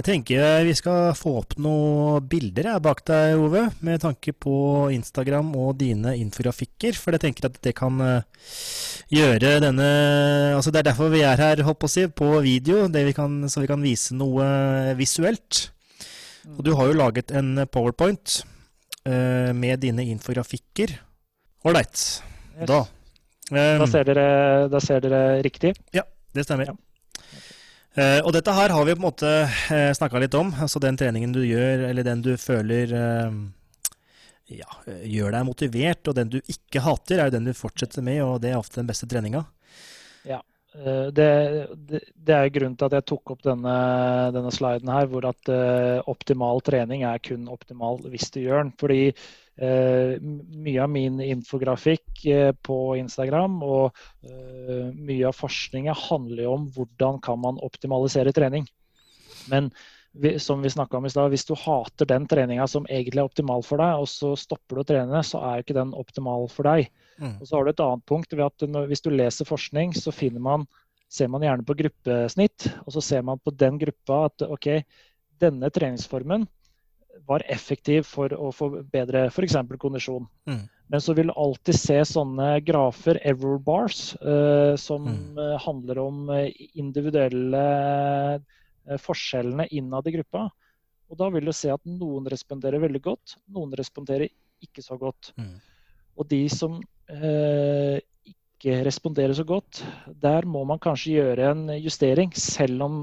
[0.00, 4.54] Jeg tenker vi skal få opp noen bilder jeg, bak deg, Ove, med tanke på
[4.94, 6.96] Instagram og dine infografikker.
[6.96, 8.46] For jeg tenker at det kan uh,
[9.12, 9.90] gjøre denne
[10.56, 13.44] Altså Det er derfor vi er her, holdt på å si, på video, vi kan,
[13.52, 14.48] så vi kan vise noe
[14.96, 15.66] visuelt.
[16.56, 18.40] Og du har jo laget en powerpoint
[19.04, 20.96] uh, med dine infografikker.
[21.68, 22.06] Ålreit.
[22.56, 22.70] Yes.
[22.72, 22.86] Da.
[23.52, 24.30] Um, da, ser dere,
[24.72, 25.76] da ser dere riktig?
[25.92, 26.72] Ja, det stemmer.
[26.72, 26.89] Ja.
[27.98, 30.52] Uh, og dette her har vi på en måte uh, eh, snakka litt om.
[30.62, 33.40] Altså den treningen du gjør, eller den du føler uh,
[34.46, 38.22] ja, gjør deg motivert, og den du ikke hater, er jo den du fortsetter med,
[38.22, 39.42] og det er ofte den beste treninga.
[40.28, 40.38] Ja.
[40.70, 43.72] Det, det, det, er grunnen til at jeg tok opp denne,
[44.30, 45.50] denne sliden her, hvor at
[46.06, 48.70] optimal trening er kun optimal hvis du gjør den.
[48.78, 49.00] Fordi
[50.64, 56.68] mye av min infografikk eh, på Instagram og eh, mye av forskninga handler jo om
[56.74, 58.68] hvordan kan man optimalisere trening.
[59.50, 59.72] Men
[60.42, 63.78] som vi om i sted, hvis du hater den treninga som egentlig er optimal for
[63.78, 66.88] deg, og så stopper du å trene, så er ikke den optimal for deg.
[67.20, 67.36] Mm.
[67.38, 70.66] Og så har du et annet punkt ved at Hvis du leser forskning, så man,
[71.08, 72.72] ser man gjerne på gruppesnitt.
[72.86, 74.82] Og så ser man på den gruppa at OK,
[75.38, 76.48] denne treningsformen
[77.26, 79.56] var effektiv for å få bedre f.eks.
[79.78, 80.26] kondisjon.
[80.50, 80.62] Mm.
[80.90, 85.38] Men så vil du alltid se sånne grafer, error bars, uh, som mm.
[85.38, 87.62] uh, handler om uh, individuelle
[88.98, 90.48] forskjellene innad i gruppa.
[91.10, 94.30] Og da vil du se at noen responderer veldig godt, noen responderer
[94.64, 95.30] ikke så godt.
[95.38, 95.58] Mm.
[96.18, 99.82] Og de som ikke responderer så godt,
[100.22, 102.98] der må man kanskje gjøre en justering, selv om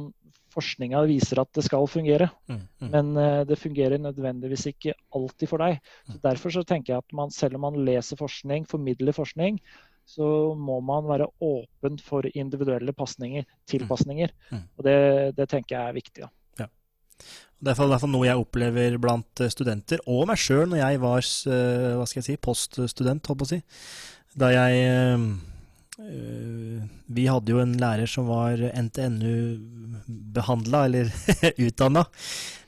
[0.58, 2.30] forskninga viser at det skal fungere.
[2.50, 2.88] Mm, mm.
[2.94, 5.80] Men uh, det fungerer nødvendigvis ikke alltid for deg.
[6.08, 6.24] Så mm.
[6.26, 9.62] Derfor så tenker jeg at man, selv om man leser forskning, formidler forskning,
[10.08, 14.32] så må man være åpen for individuelle pasninger, tilpasninger.
[14.50, 14.66] Mm, mm.
[14.78, 15.00] Og det,
[15.38, 16.24] det, tenker jeg er viktig.
[16.24, 16.68] Ja.
[17.58, 20.80] Det er i hvert fall noe jeg opplever blant eh, studenter, og meg sjøl når
[20.84, 23.60] jeg var eh, hva skal jeg si, poststudent, holdt på å si.
[24.38, 24.84] Da jeg
[25.98, 31.10] vi hadde jo en lærer som var NTNU-behandla, eller
[31.68, 32.06] utdanna.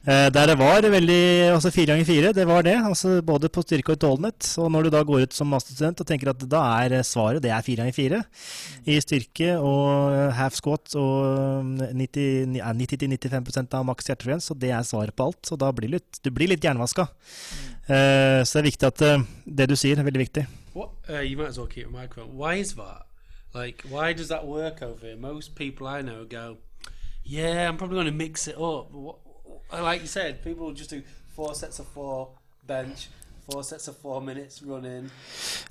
[0.07, 2.77] Eh, der det var veldig Altså fire ganger fire, det var det.
[2.77, 4.55] altså Både på styrke og utholdenhet.
[4.57, 7.51] Og når du da går ut som masterstudent og tenker at da er svaret det
[7.51, 8.21] er fire ganger fire
[8.87, 15.29] i styrke og half squat og 90-95% av maks hjertefrekvens, og det er svaret på
[15.29, 15.41] alt.
[15.45, 17.09] Så da blir litt, du blir litt jernvaska.
[17.89, 20.47] Uh, så det er viktig at uh, det du sier, er veldig viktig.
[20.73, 22.37] What, uh, you might as well keep a microphone.
[22.37, 23.08] Why is that?
[23.53, 25.17] Like, why does that work over here?
[25.17, 26.57] Most people I know go,
[27.23, 28.93] yeah, I'm probably going to mix it up.
[29.71, 31.01] Like you said, people just do
[31.35, 32.29] four sets of four
[32.65, 33.09] bench,
[33.49, 35.09] four sets of four minutes running,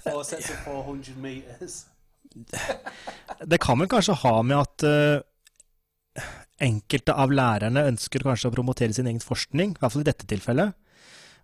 [0.03, 1.87] four sets of 400 meters.
[3.51, 6.27] det kan vel kanskje ha med at uh,
[6.61, 10.29] enkelte av lærerne ønsker kanskje å promotere sin egen forskning, i hvert fall i dette
[10.29, 10.75] tilfellet.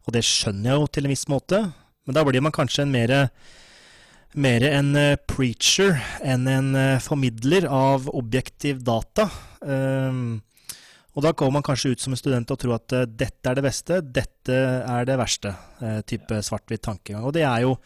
[0.04, 1.60] Og det skjønner jeg jo til en viss måte,
[2.04, 3.14] men da blir man kanskje en mer
[4.34, 9.28] mer en uh, preacher enn en uh, formidler av objektiv data.
[9.60, 10.42] Um,
[11.14, 13.58] og da kommer man kanskje ut som en student og tror at uh, dette er
[13.58, 15.54] det beste, dette er det verste.
[16.10, 17.22] type svart-hvitt tankegang.
[17.24, 17.76] Og det er jo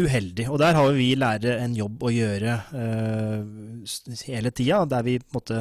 [0.00, 0.48] uheldig.
[0.48, 2.56] Og der har vi lærere en jobb å gjøre
[4.28, 5.60] hele tida, der vi på en måte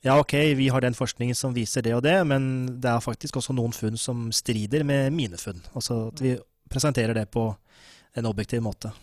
[0.00, 2.44] ja, ok, vi har den forskningen som viser det og det, men
[2.80, 5.60] det er faktisk også noen funn som strider med mine funn.
[5.76, 6.34] Altså at vi
[6.72, 7.50] presenterer det på
[8.16, 8.94] en objektiv måte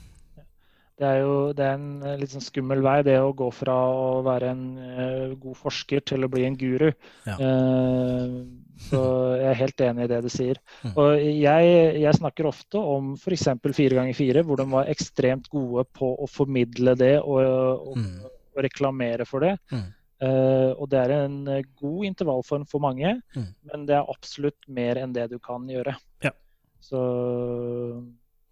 [0.97, 3.75] det er jo det er en eh, litt sånn skummel vei, det å gå fra
[3.93, 6.87] å være en uh, god forsker til å bli en guru.
[7.27, 7.35] Ja.
[7.37, 8.39] Uh,
[8.87, 9.01] så
[9.37, 10.61] jeg er helt enig i det du sier.
[10.85, 10.95] Mm.
[11.01, 13.47] Og jeg, jeg snakker ofte om f.eks.
[13.77, 18.11] fire ganger fire, hvor de var ekstremt gode på å formidle det og, og, mm.
[18.53, 19.53] og reklamere for det.
[19.73, 19.87] Mm.
[20.17, 21.39] Uh, og det er en
[21.77, 25.93] god intervallform for mange, men det er absolutt mer enn det du kan gjøre.
[26.25, 26.33] Ja.
[26.81, 27.01] Så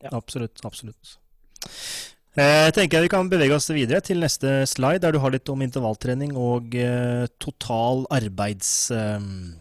[0.05, 0.11] ja.
[0.13, 0.61] Absolutt.
[0.65, 1.17] Absolutt.
[2.35, 5.61] Jeg tenker Vi kan bevege oss videre til neste slide, der du har litt om
[5.63, 9.55] intervalltrening og uh, total arbeidsvarighet.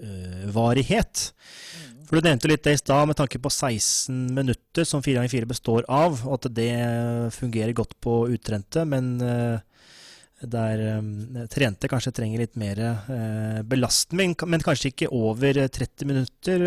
[0.00, 5.04] Uh, uh, For Du nevnte litt det i stad med tanke på 16 minutter, som
[5.04, 6.72] 4x4 består av, og at det
[7.36, 9.60] fungerer godt på utrente, men eh,
[10.44, 11.02] der
[11.52, 12.76] trente kanskje trenger litt mer
[13.64, 16.58] belastning, men kanskje ikke over 30 minutter,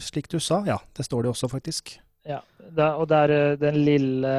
[0.00, 0.64] slik du sa.
[0.68, 2.00] Ja, det står det også, faktisk.
[2.22, 2.36] Ja,
[2.70, 4.32] der, og der, eh, den lille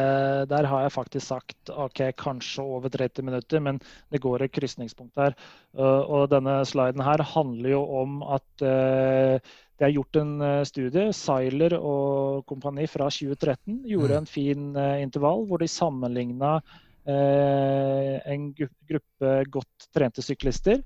[0.48, 3.80] Der har jeg faktisk sagt OK, kanskje over 30 minutter, men
[4.12, 5.36] det går et krysningspunkt her.
[5.76, 9.36] Uh, og denne sliden her handler jo om at uh,
[9.76, 11.12] det er gjort en studie.
[11.12, 14.20] Seiler og kompani fra 2013 gjorde mm.
[14.22, 16.60] en fin intervall hvor de sammenligna
[17.04, 20.78] en gruppe godt trente syklister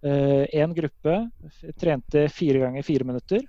[0.00, 1.16] En gruppe
[1.76, 3.42] trente fire ganger fire minutter.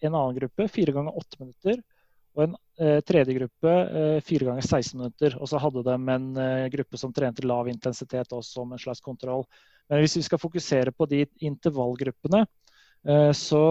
[0.00, 1.82] En annen gruppe fire ganger åtte minutter.
[2.34, 5.36] Og en eh, tredje gruppe eh, fire ganger 16 minutter.
[5.38, 9.02] Og så hadde de en eh, gruppe som trente lav intensitet også som en slags
[9.04, 9.46] kontroll.
[9.90, 12.44] Men hvis vi skal fokusere på de intervallgruppene,
[13.06, 13.64] eh, så,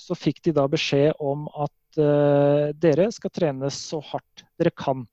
[0.00, 5.06] så, fikk de da beskjed om at dere skal trene så hardt dere kan.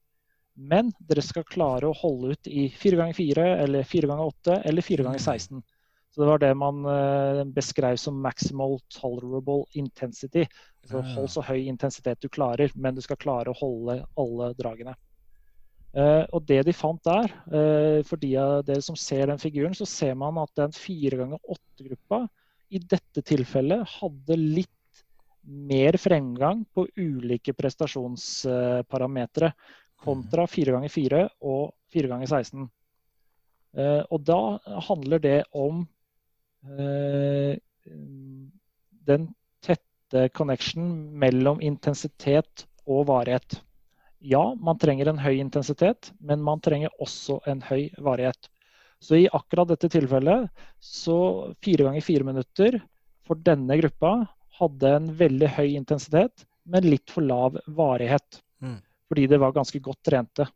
[0.59, 4.57] Men dere skal klare å holde ut i 4 ganger 4 eller 4 ganger 8
[4.67, 5.63] eller 4 ganger 16.
[6.13, 10.45] Så Det var det man uh, beskrev som maximal tolerable intensity.
[10.85, 14.93] Så Hold så høy intensitet du klarer, men du skal klare å holde alle dragene.
[15.93, 19.73] Uh, og det de fant der, uh, for de av dere som ser den figuren,
[19.77, 22.23] så ser man at den 4 ganger 8-gruppa
[22.73, 25.03] i dette tilfellet hadde litt
[25.43, 29.51] mer fremgang på ulike prestasjonsparametere
[30.03, 32.69] kontra 4 ganger 4 og 4 ganger 16.
[33.73, 34.39] Uh, og da
[34.89, 35.83] handler det om
[39.07, 39.27] den
[39.63, 40.87] tette connection
[41.19, 43.59] mellom intensitet og varighet.
[44.23, 48.47] Ja, man trenger en høy intensitet, men man trenger også en høy varighet.
[49.03, 50.47] Så i akkurat dette tilfellet,
[50.79, 51.17] så
[51.63, 52.79] fire ganger fire minutter
[53.27, 54.13] for denne gruppa
[54.61, 58.39] hadde en veldig høy intensitet, men litt for lav varighet.
[58.63, 58.79] Mm
[59.13, 60.47] fordi det var ganske godt trente.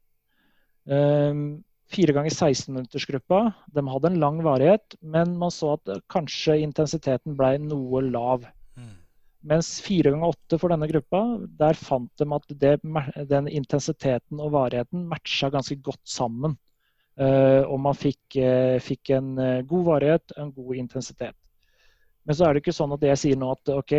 [0.90, 3.42] Um, fire ganger 16-minuttersgruppa
[3.74, 8.46] de hadde en lang varighet, men man så at kanskje intensiteten ble noe lav.
[8.76, 8.94] Mm.
[9.52, 11.24] Mens fire ganger åtte for denne gruppa,
[11.60, 12.76] der fant de at det,
[13.32, 16.58] den intensiteten og varigheten matcha ganske godt sammen.
[17.18, 21.34] Uh, og man fikk, uh, fikk en uh, god varighet en god intensitet.
[22.28, 23.94] Men så er det ikke sånn at jeg sier nå at ok,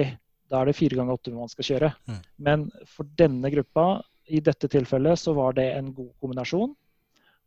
[0.49, 1.91] da er det fire ganger åtte man skal kjøre.
[2.07, 2.21] Mm.
[2.47, 3.89] Men for denne gruppa
[4.29, 6.77] i dette tilfellet så var det en god kombinasjon.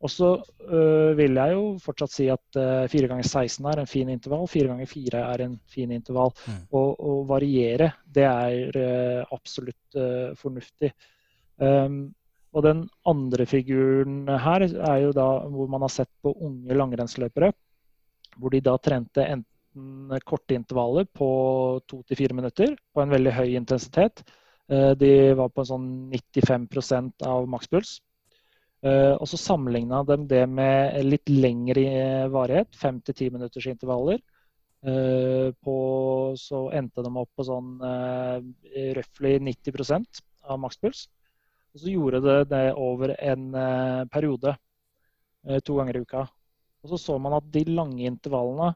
[0.02, 0.30] Og så
[0.66, 4.48] øh, vil jeg jo fortsatt si at fire 4 ganger 16 er en fin intervall,
[4.50, 6.34] 4 ganger 4 er en fin intervall.
[6.46, 6.64] Mm.
[6.74, 10.90] Å variere, det er øh, absolutt øh, fornuftig.
[11.62, 12.10] Um,
[12.52, 17.52] og den andre figuren her er jo da hvor man har sett på unge langrennsløpere.
[18.36, 21.28] Hvor de da trente enten korte intervaller på
[21.88, 24.24] to til fire minutter på en veldig høy intensitet.
[24.68, 28.00] Eh, de var på en sånn 95% av makspuls.
[28.82, 31.84] Eh, og så sammenligna de det med litt lengre
[32.32, 34.18] varighet, 5-10 minutters intervaller.
[34.82, 35.76] Eh, på,
[36.38, 37.76] så endte de opp på sånn
[38.98, 41.06] røftlig 90% av makspuls.
[41.72, 43.44] Og så gjorde de det over en
[44.12, 44.58] periode,
[45.64, 46.26] to ganger i uka.
[46.84, 48.74] Og så så man at de lange intervallene,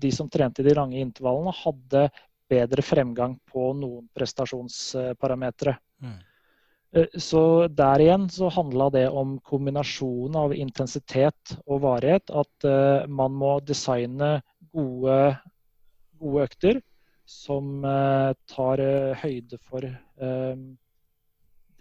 [0.00, 2.02] de som trente de lange intervallene, hadde
[2.50, 5.76] bedre fremgang på noen prestasjonsparametere.
[6.02, 6.18] Mm.
[6.92, 12.30] Eh, så der igjen så handla det om kombinasjonen av intensitet og varighet.
[12.30, 14.34] At uh, man må designe
[14.72, 15.18] gode,
[16.20, 16.82] gode økter
[17.28, 18.82] som uh, tar
[19.22, 19.88] høyde for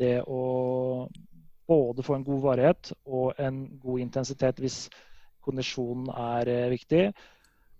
[0.02, 0.44] det å
[1.70, 4.78] både få en god varighet og en god intensitet hvis
[5.46, 7.04] kondisjonen er viktig.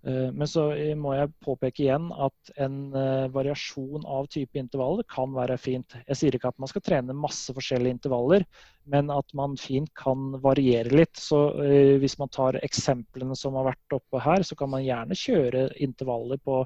[0.06, 0.64] Eh, men så
[0.98, 5.94] må jeg påpeke igjen at en eh, variasjon av type intervaller kan være fint.
[6.08, 8.46] Jeg sier ikke at man skal trene masse forskjellige intervaller,
[8.90, 11.14] men at man fint kan variere litt.
[11.18, 15.18] Så eh, hvis man tar eksemplene som har vært oppe her, så kan man gjerne
[15.18, 16.64] kjøre intervaller på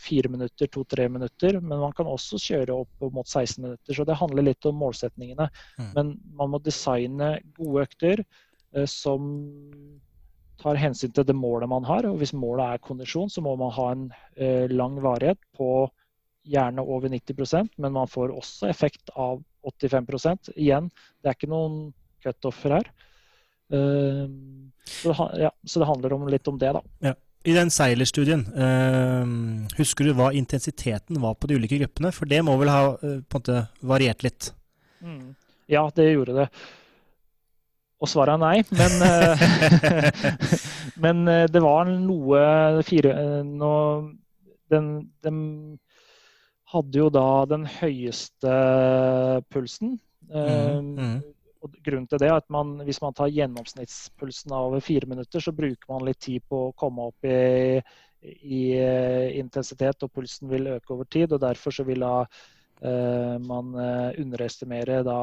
[0.00, 1.58] fire minutter, to-tre minutter.
[1.60, 3.92] Men man kan også kjøre opp mot 16 minutter.
[3.92, 5.44] Så det handler litt om målsetningene.
[5.76, 5.90] Mm.
[5.92, 8.22] Men man må designe gode økter
[8.88, 9.26] som
[10.62, 12.06] tar hensyn til det målet man har.
[12.08, 15.88] og Hvis målet er kondisjon, så må man ha en eh, lang varighet på
[16.42, 20.88] gjerne over 90% men man får også effekt av 85% Igjen,
[21.22, 21.92] det er ikke noen
[22.22, 22.88] cutoffer her.
[23.72, 24.26] Uh,
[24.84, 26.82] så, det, ja, så, det, handler om, litt om det, da.
[27.06, 27.12] Ja.
[27.46, 32.10] I den seilerstudien, uh, husker du hva intensiteten var på de ulike gruppene?
[32.14, 34.50] For det må vel ha måte variert litt?
[35.02, 35.32] Mm.
[35.70, 36.48] Ja, det gjorde det.
[38.02, 38.56] Og svaret er nei.
[38.74, 39.44] Men, eh,
[41.04, 43.72] men eh, det var noe fire eh, nå,
[44.72, 44.92] den,
[45.22, 45.38] den,
[46.72, 48.52] hadde jo da den høyeste
[49.52, 49.98] pulsen.
[50.32, 51.16] Mm, mm.
[51.62, 55.44] Og grunnen til det er at man, hvis man tar gjennomsnittspulsen av over fire minutter,
[55.44, 57.76] så bruker man litt tid på å komme opp i,
[58.24, 58.62] i
[59.36, 61.36] intensitet, og pulsen vil øke over tid.
[61.36, 65.20] og Derfor så vil da, uh, man underestimere da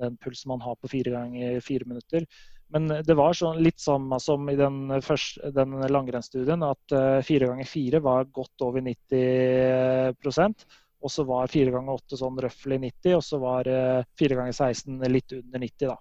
[0.00, 2.26] den pulsen man har på fire ganger fire minutter.
[2.74, 7.46] Men det var sånn, litt samme som i den, første, den langrennsstudien, at uh, fire
[7.52, 10.64] ganger fire var godt over 90%
[11.04, 14.56] og så var fire ganger åtte sånn røftlig 90, og så var uh, fire ganger
[14.56, 15.90] 16 litt under 90.
[15.90, 15.98] da.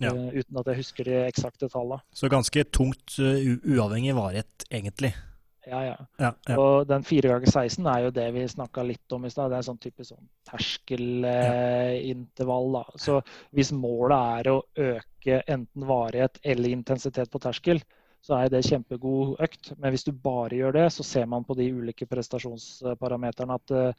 [0.00, 0.14] Ja.
[0.14, 2.00] eh, uten at jeg husker de eksakte tallene.
[2.16, 5.14] Så ganske tungt uh, uavhengig varighet, egentlig.
[5.68, 5.96] Ja, ja.
[6.18, 6.56] Ja, ja.
[6.58, 9.50] Og den 4 ganger 16 er jo det vi snakka litt om i stad.
[9.52, 12.72] Det er sånn type sånn terskelintervall.
[12.78, 12.84] da.
[12.96, 13.22] Så
[13.56, 17.78] hvis målet er å øke enten varighet eller intensitet på terskel,
[18.24, 19.72] så er det kjempegod økt.
[19.78, 23.92] Men hvis du bare gjør det, så ser man på de ulike prestasjonsparameterne at eh,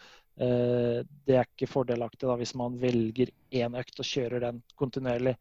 [1.25, 5.36] det er ikke fordelaktig da, hvis man velger én økt og kjører den kontinuerlig.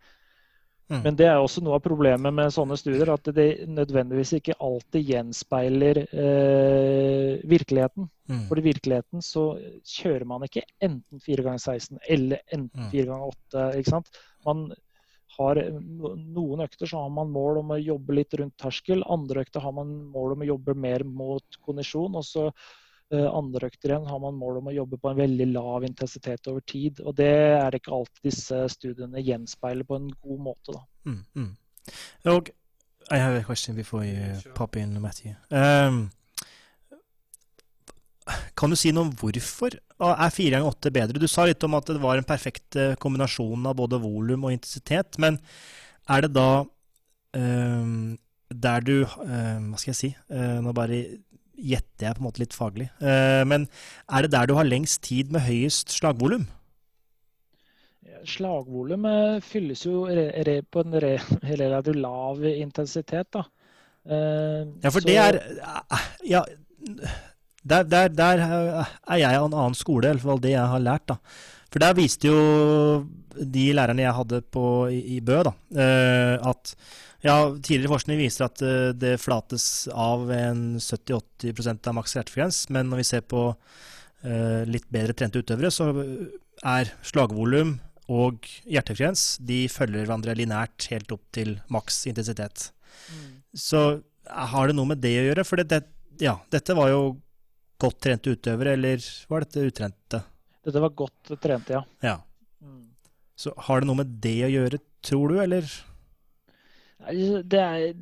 [0.91, 1.03] Mm.
[1.05, 5.07] Men det er også noe av problemet med sånne studier, at det nødvendigvis ikke alltid
[5.13, 8.09] gjenspeiler eh, virkeligheten.
[8.31, 8.41] Mm.
[8.49, 9.45] For i virkeligheten så
[9.87, 12.91] kjører man ikke enten 4 ganger 16 eller enten Mm.
[12.91, 13.67] 4 ganger 8.
[13.79, 14.11] Ikke sant?
[14.47, 14.67] Man
[15.39, 19.05] har noen økter så har man mål om å jobbe litt rundt terskel.
[19.07, 22.19] Andre økter har man mål om å jobbe mer mot kondisjon.
[22.19, 22.49] Og så
[23.11, 26.63] andre økter igjen har man mål om å jobbe på en veldig lav intensitet over
[26.63, 27.01] tid.
[27.03, 30.77] Og det er det ikke alltid disse studiene gjenspeiler på en god måte.
[30.77, 30.85] da.
[31.11, 31.51] Mm, mm.
[32.31, 32.51] Og
[33.11, 34.53] I have a question before you Sure.
[34.55, 35.35] pop in, Matthew.
[35.51, 36.11] Um,
[38.55, 41.21] kan du si noe om hvorfor er 4 ganger 8 bedre?
[41.21, 44.55] Du sa litt om at det var en perfekt eh, kombinasjon av både volum og
[44.55, 45.41] intensitet, men
[46.11, 46.63] er det da
[47.35, 48.19] um,
[48.51, 50.13] der du um, Hva skal jeg si?
[50.31, 51.01] Uh, nå bare
[51.61, 52.89] gjetter jeg på en måte litt faglig.
[53.03, 53.69] Uh, men
[54.09, 56.49] er det der du har lengst tid med høyest slagvolum?
[58.29, 61.15] Slagvolum eh, fylles jo på en re,
[61.63, 63.31] relativt lav intensitet.
[63.33, 63.45] da.
[64.05, 66.45] Eh, Ja, for det er eh, Ja,
[67.63, 70.85] der, der, der er jeg av en annen skole, i hvert fall det jeg har
[70.85, 71.09] lært.
[71.09, 71.17] da.
[71.71, 76.75] For der viste jo de lærerne jeg hadde på, i, i Bø, da, eh, at
[77.25, 82.89] ja, tidligere forskning viser at eh, det flates av en 70-80% av maks hjertefrekvens, men
[82.89, 85.91] når vi ser på eh, litt bedre trente utøvere, så
[86.65, 87.77] er slagvolum
[88.11, 92.71] og hjertefrekvens de følger hverandre linært helt opp til maks intensitet.
[93.13, 93.29] Mm.
[93.55, 93.83] Så
[94.27, 95.45] har det noe med det å gjøre?
[95.47, 95.83] For det, det,
[96.25, 97.05] ja, dette var jo
[97.81, 100.25] godt trente utøvere, eller var dette utrente?
[100.65, 101.85] Dette var godt trente, ja.
[102.05, 102.17] Ja.
[102.65, 102.91] Mm.
[103.39, 105.69] Så har det noe med det å gjøre, tror du, eller?
[107.09, 107.93] Det er,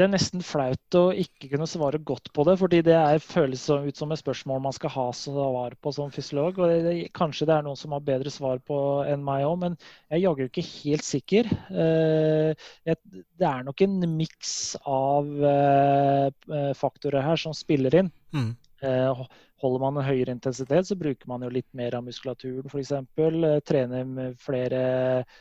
[0.00, 3.66] det er nesten flaut å ikke kunne svare godt på det, fordi det er, føles
[3.68, 6.60] ut som et spørsmål man skal ha svar på som fysiolog.
[6.62, 8.78] og det, Kanskje det er noen som har bedre svar på
[9.10, 9.76] enn meg òg, men
[10.08, 11.52] jeg er jaggu ikke helt sikker.
[11.74, 14.54] Eh, det er nok en miks
[14.88, 18.12] av eh, faktorer her som spiller inn.
[18.36, 18.50] Mm.
[18.86, 19.24] Eh,
[19.60, 22.94] Holder man en høyere intensitet, så bruker man jo litt mer av muskulaturen f.eks.
[22.96, 24.78] Eh, trener med flere
[25.20, 25.40] eh,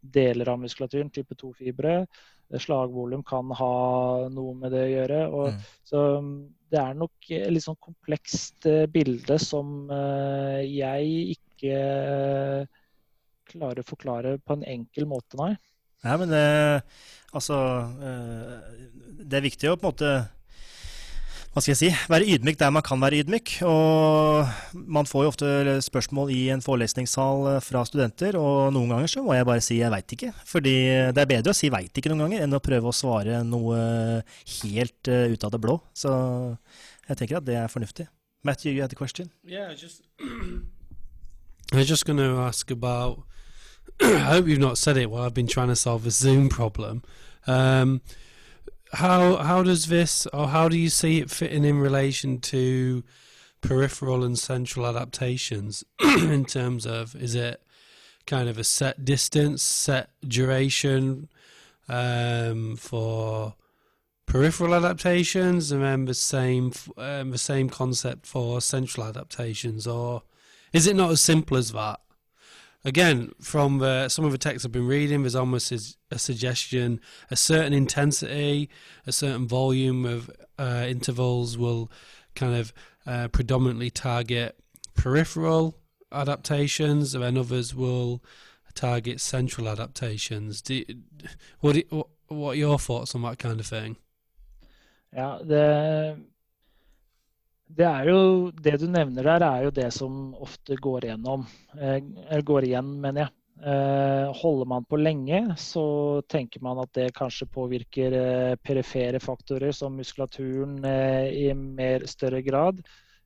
[0.00, 1.94] deler av muskulaturen, type 2-fibre.
[2.52, 5.22] Eh, Slagvolum kan ha noe med det å gjøre.
[5.30, 5.64] Og, Mm.
[5.84, 11.74] Så mm, det er nok et litt sånn komplekst eh, bilde som eh, jeg ikke
[11.74, 12.66] eh,
[13.52, 15.52] klarer å forklare på en enkel måte, nei.
[16.04, 16.82] Nei, men det,
[17.32, 17.56] altså
[18.04, 18.56] eh,
[19.24, 20.10] Det er viktig å på en måte
[21.54, 23.52] hva skal jeg si, være ydmyk der man kan være ydmyk.
[23.70, 25.50] Og man får jo ofte
[25.86, 29.78] spørsmål i en forelesningssal eh, fra studenter, og noen ganger så må jeg bare si
[29.78, 30.32] jeg veit ikke.
[30.50, 30.74] Fordi
[31.14, 33.78] det er bedre å si veit ikke noen ganger, enn å prøve å svare noe
[34.56, 35.78] helt eh, ut av det blå.
[35.94, 36.10] Så
[37.06, 38.08] jeg tenker at det er fornuftig.
[38.42, 39.30] Matthew, you had a question?
[39.46, 40.02] Yeah, I just
[41.72, 43.22] I was just going to ask about.
[44.02, 47.04] I hope you've not said it while I've been trying to solve a Zoom problem.
[47.46, 48.00] Um,
[48.94, 53.04] how how does this, or how do you see it fitting in relation to
[53.60, 55.84] peripheral and central adaptations?
[56.00, 57.62] in terms of, is it
[58.26, 61.28] kind of a set distance, set duration
[61.88, 63.54] um, for
[64.26, 70.22] peripheral adaptations, and then the same um, the same concept for central adaptations, or
[70.72, 72.00] is it not as simple as that?
[72.84, 75.72] Again, from the, some of the texts I've been reading, there's almost
[76.10, 77.00] a, suggestion
[77.30, 78.68] a certain intensity,
[79.06, 81.90] a certain volume of uh, intervals will
[82.34, 82.74] kind of
[83.06, 84.56] uh, predominantly target
[84.94, 85.78] peripheral
[86.12, 88.22] adaptations, and then others will
[88.74, 90.60] target central adaptations.
[90.60, 90.84] Do,
[91.60, 93.96] what, do- what are your thoughts on that kind of thing?
[95.16, 96.16] Ja, det,
[97.66, 101.46] det er jo Det du nevner der, er jo det som ofte går igjennom.
[101.80, 103.30] eh, Eller går igjen, mener jeg.
[103.64, 109.72] Eh, Holder man på lenge, så tenker man at det kanskje påvirker eh, perifere faktorer
[109.72, 112.82] som muskulaturen i mer større grad.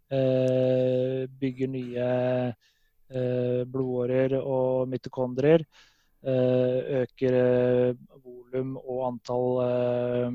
[0.08, 2.54] Bygger nye
[3.68, 5.64] blodårer og mitokondrier.
[6.24, 7.34] Øker
[8.24, 10.32] volum og antall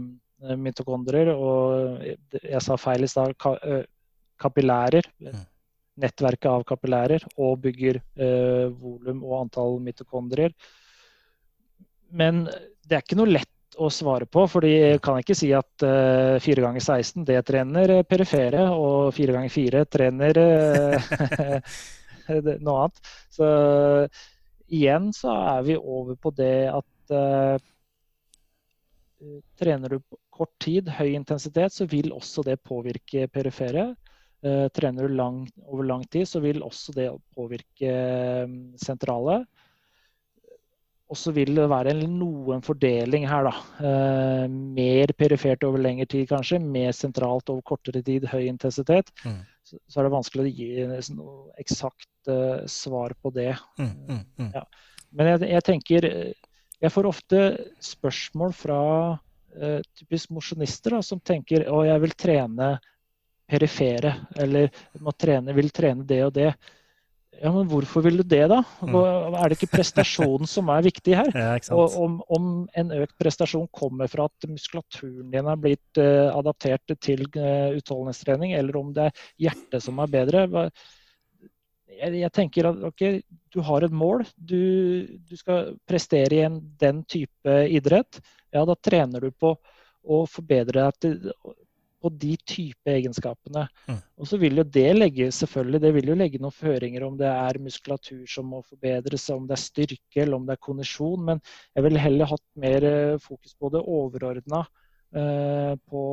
[0.61, 1.33] mitokondrier.
[1.33, 2.05] Og
[2.43, 3.33] jeg sa feil i stad.
[4.41, 5.07] Kapillærer.
[5.21, 5.41] Mm.
[6.03, 7.25] Nettverket av kapillærer.
[7.37, 10.55] Og bygger eh, volum og antall mitokondrier.
[12.13, 12.45] men
[12.83, 13.49] det er ikke noe lett
[13.81, 14.45] å svare på.
[14.49, 19.35] fordi jeg kan ikke si at uh, 4 ganger 16 det trener perifere, og 4
[19.37, 21.73] ganger 4 trener uh,
[22.65, 23.13] noe annet.
[23.33, 23.47] Så
[24.73, 27.57] igjen så er vi over på det at uh,
[29.59, 33.93] trener du på kort tid, høy intensitet, så vil også det påvirke perifere.
[34.43, 37.93] Uh, trener du lang, over lang tid, så vil også det påvirke
[38.81, 39.47] sentralet.
[41.13, 43.53] Og så vil det være noen fordeling her, da.
[43.85, 46.57] Eh, mer perifert over lengre tid, kanskje.
[46.57, 49.11] Mer sentralt over kortere tid, høy intensitet.
[49.21, 49.43] Mm.
[49.61, 50.69] Så, så, er det vanskelig å gi
[51.13, 53.51] noe eksakt uh, svar på det.
[53.77, 54.63] Mm, mm, mm, ja.
[55.13, 56.07] Men jeg, jeg, tenker
[56.83, 57.43] Jeg får ofte
[57.85, 58.81] spørsmål fra
[59.13, 62.73] uh, typisk mosjonister som tenker å, jeg vil trene
[63.53, 64.71] perifere, eller
[65.17, 66.49] trene, vil trene det og det.
[67.41, 68.59] Ja, men hvorfor vil du det, da?
[68.85, 68.95] Mm.
[69.35, 71.31] Er det ikke prestasjonen som er viktig her?
[71.43, 76.29] Ja, og om, om, en økt prestasjon kommer fra at muskulaturen din er blitt uh,
[76.37, 80.45] adaptert til uh, utholdenhetstrening, eller om det er hjertet som er bedre
[81.93, 83.03] jeg, jeg tenker at ok,
[83.53, 84.23] du har et mål.
[84.35, 88.21] Du, du skal prestere i en, den type idrett.
[88.53, 89.55] Ja, da trener du på
[90.03, 91.33] å forbedre deg til
[92.03, 93.65] på de type egenskapene.
[93.87, 93.99] Mm.
[94.19, 97.31] Og så vil jo det legge selvfølgelig, det vil jo legge noen føringer om det
[97.31, 101.23] er muskulatur som må forbedres, om det er styrke eller om det er kondisjon.
[101.31, 101.43] Men
[101.73, 104.65] jeg ville heller hatt mer eh, fokus på det overordna.
[105.13, 106.03] Eh, på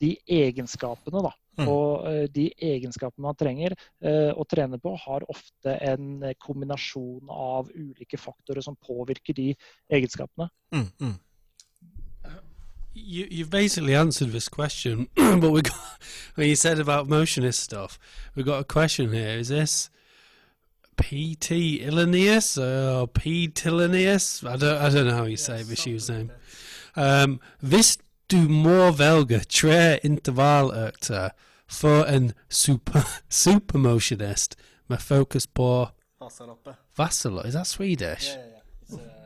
[0.00, 1.32] de egenskapene, da.
[1.60, 1.68] Mm.
[1.68, 7.70] Og eh, de egenskapene man trenger eh, å trene på, har ofte en kombinasjon av
[7.72, 9.50] ulike faktorer som påvirker de
[9.92, 10.48] egenskapene.
[10.74, 11.16] Mm, mm.
[13.04, 16.02] You, you've basically answered this question, but we got
[16.34, 17.98] when you said about motionist stuff,
[18.34, 19.38] we've got a question here.
[19.38, 19.90] Is this
[20.96, 21.82] P.T.
[21.82, 23.48] Illinius or P.
[23.48, 24.48] Tillinius?
[24.48, 26.30] I don't, I don't know how you say Vishu's name.
[26.96, 31.30] Um, this du more velge tre intervalløkter
[31.68, 34.56] for en super, supermotionist
[34.88, 35.88] med fokus på
[36.20, 37.48] Vasaloppe.
[37.48, 38.28] Is that Swedish?
[38.28, 38.44] Yeah,
[38.90, 39.19] yeah, yeah.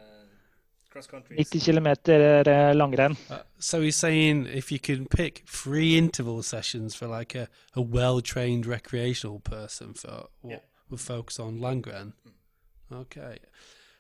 [0.95, 3.15] 90 km eh.
[3.31, 7.81] Uh, so he's saying if you can pick three interval sessions for like a, a
[7.81, 10.59] well trained recreational person for what yeah.
[10.91, 12.13] would focus on Langren.
[12.23, 12.95] Hmm.
[12.95, 13.39] Okay.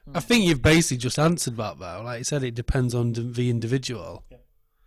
[0.08, 0.16] Mm.
[0.16, 2.02] I think you've basically just answered that though.
[2.04, 4.22] Like you said, it depends on the individual.
[4.30, 4.38] Yeah.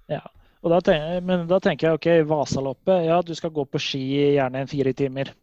[0.09, 0.21] Ja.
[0.61, 4.01] Og da tenker, men da tenker jeg ok, Vasaloppet, ja du skal gå på ski
[4.17, 5.33] i gjerne en fire timer.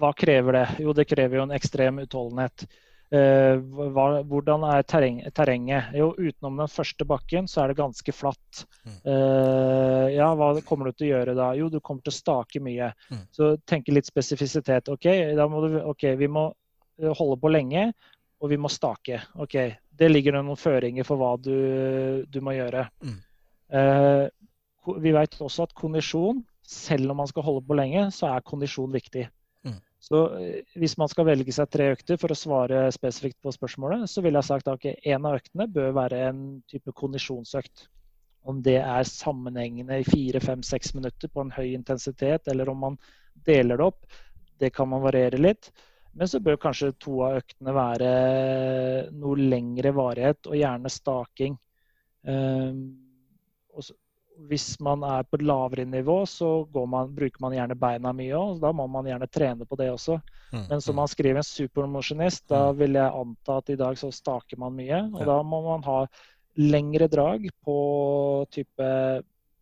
[0.00, 0.66] Hva krever det?
[0.82, 2.66] Jo, det krever jo en ekstrem utholdenhet.
[3.14, 3.60] Eh,
[3.94, 5.92] hva, hvordan er terreng, terrenget?
[5.94, 8.64] Jo, utenom den første bakken så er det ganske flatt.
[8.82, 8.96] Mm.
[9.06, 11.52] Uh, ja, hva kommer du til å gjøre da?
[11.58, 12.90] Jo, du kommer til å stake mye.
[13.12, 13.22] Mm.
[13.36, 14.90] Så tenke litt spesifisitet.
[14.90, 17.92] OK, du, okay vi må eh, holde på lenge,
[18.42, 19.22] og vi må stake.
[19.38, 19.54] OK,
[19.96, 21.54] det ligger noen føringer for hva du,
[22.26, 22.88] du må gjøre.
[23.06, 23.22] Mm.
[23.70, 28.46] Uh, vi vet også at kondisjon, selv om man skal holde på lenge, så er
[28.46, 29.28] kondisjon viktig.
[30.06, 34.06] Så eh, hvis man skal velge seg tre økter for å svare spesifikt på spørsmålet,
[34.10, 37.88] så ville jeg sagt at okay, en av øktene bør være en type kondisjonsøkt.
[38.46, 42.84] Om det er sammenhengende i fire, fem, seks minutter på en høy intensitet, eller om
[42.84, 42.98] man
[43.46, 44.04] deler det opp,
[44.62, 45.72] det kan man variere litt.
[46.16, 48.12] Men så bør kanskje to av øktene være
[49.12, 51.58] noe lengre varighet, og gjerne staking.
[52.26, 53.05] Um,
[54.48, 58.58] hvis man er på et lavere nivå, så man, bruker man gjerne beina mye òg.
[58.62, 60.18] Da må man gjerne trene på det også.
[60.52, 61.00] Mm, Men som mm.
[61.00, 62.80] man skriver en supermosjonist, da mm.
[62.80, 65.00] vil jeg anta at i dag så staker man mye.
[65.14, 65.28] Og ja.
[65.30, 66.02] da må man ha
[66.56, 67.78] lengre drag på
[68.52, 68.90] type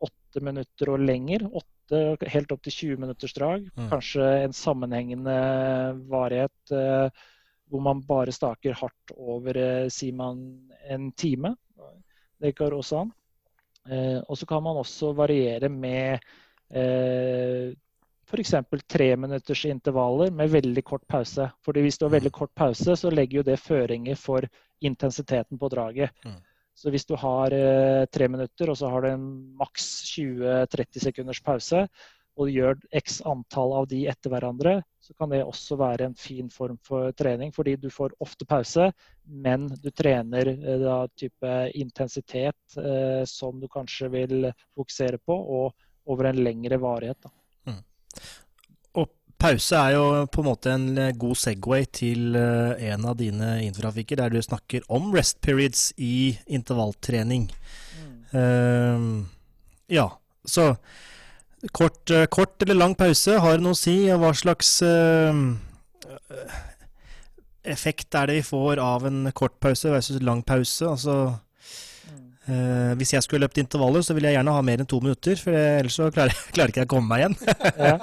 [0.05, 1.47] åtte minutter og lenger.
[1.51, 3.69] 8, helt opp til 20 minutters drag.
[3.75, 3.89] Mm.
[3.93, 5.39] Kanskje en sammenhengende
[6.11, 7.27] varighet eh,
[7.71, 10.43] hvor man bare staker hardt over, eh, sier man,
[10.91, 11.55] en time.
[12.43, 13.15] Det går også an.
[13.91, 16.23] Eh, og så kan man også variere med
[16.73, 17.75] eh,
[18.25, 18.55] f.eks.
[18.89, 21.51] treminutters intervaller med veldig kort pause.
[21.65, 24.47] Fordi hvis du har veldig kort pause, så legger jo det føringer for
[24.85, 26.11] intensiteten på draget.
[26.25, 26.41] Mm.
[26.75, 29.27] Så hvis du har eh, tre minutter, og så har du en
[29.61, 31.85] maks 20-30 sekunders pause,
[32.41, 36.49] og gjør x antall av de etter hverandre, så kan det også være en fin
[36.51, 37.53] form for trening.
[37.55, 38.89] Fordi du får ofte pause,
[39.25, 46.11] men du trener eh, da type intensitet eh, som du kanskje vil fokusere på, og
[46.11, 47.31] over en lengre varighet.
[47.69, 47.81] Mm.
[49.01, 53.19] Og pause er jo på en måte en eh, god Segway til eh, en av
[53.21, 57.51] dine infrafikker, der du snakker om rest periods i intervalltrening.
[58.01, 58.21] Mm.
[58.35, 59.27] Uh,
[59.87, 60.09] ja,
[60.45, 60.73] så
[61.73, 63.95] Kort, eh, kort, eller lang pause, har det noe å si?
[64.13, 65.33] Hva slags uh,
[67.65, 70.85] effekt er det vi får av en kort pause versus lang pause?
[70.91, 71.17] Altså,
[72.51, 75.41] uh, hvis jeg skulle løpt intervaller, så ville jeg gjerne ha mer enn to minutter,
[75.41, 77.39] for ellers så klarer, klarer ikke jeg å komme meg igjen.
[77.81, 77.97] Ja.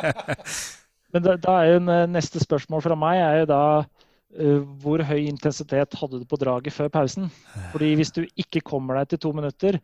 [1.11, 5.19] Men da, da er jo neste spørsmål fra meg er jo da uh, hvor høy
[5.27, 7.29] intensitet hadde du på draget før pausen?
[7.75, 9.77] Fordi hvis du ikke kommer deg til to minutter,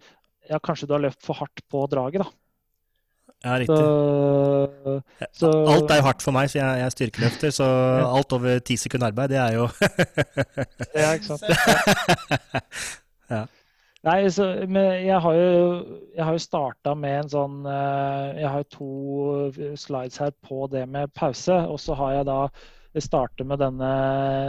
[0.49, 2.31] ja, kanskje du har løpt for hardt på draget, da.
[3.45, 3.77] Ja, riktig.
[3.77, 5.01] Så,
[5.37, 7.67] så Alt er jo hardt for meg, så jeg, jeg er styrkeløfter, så
[8.07, 9.67] alt over ti sekunder arbeid, det er jo
[11.03, 11.45] Ja, ikke sant.
[13.27, 13.43] Ja.
[14.07, 15.55] Nei, så, men jeg har jo,
[16.15, 20.69] jeg har jo starta med en sånn eh, Jeg har jo to slides her på
[20.71, 21.57] det med pause.
[21.67, 22.37] Og så har jeg da
[22.95, 23.91] jeg starter med denne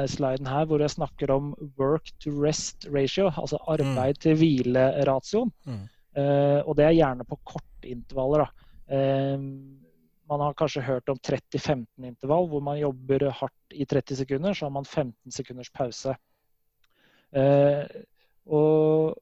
[0.08, 3.32] sliden her hvor jeg snakker om work to rest ratio.
[3.34, 5.50] Altså arbeid til hvile-ratioen.
[5.66, 5.82] Mm.
[6.18, 8.46] Uh, og det er gjerne på kortintervaller.
[8.46, 8.67] da.
[8.88, 9.38] Eh,
[10.28, 14.74] man har kanskje hørt om 30-15-intervall, hvor man jobber hardt i 30 sekunder, så har
[14.74, 16.16] man 15 sekunders pause.
[17.32, 17.84] Eh,
[18.48, 19.16] og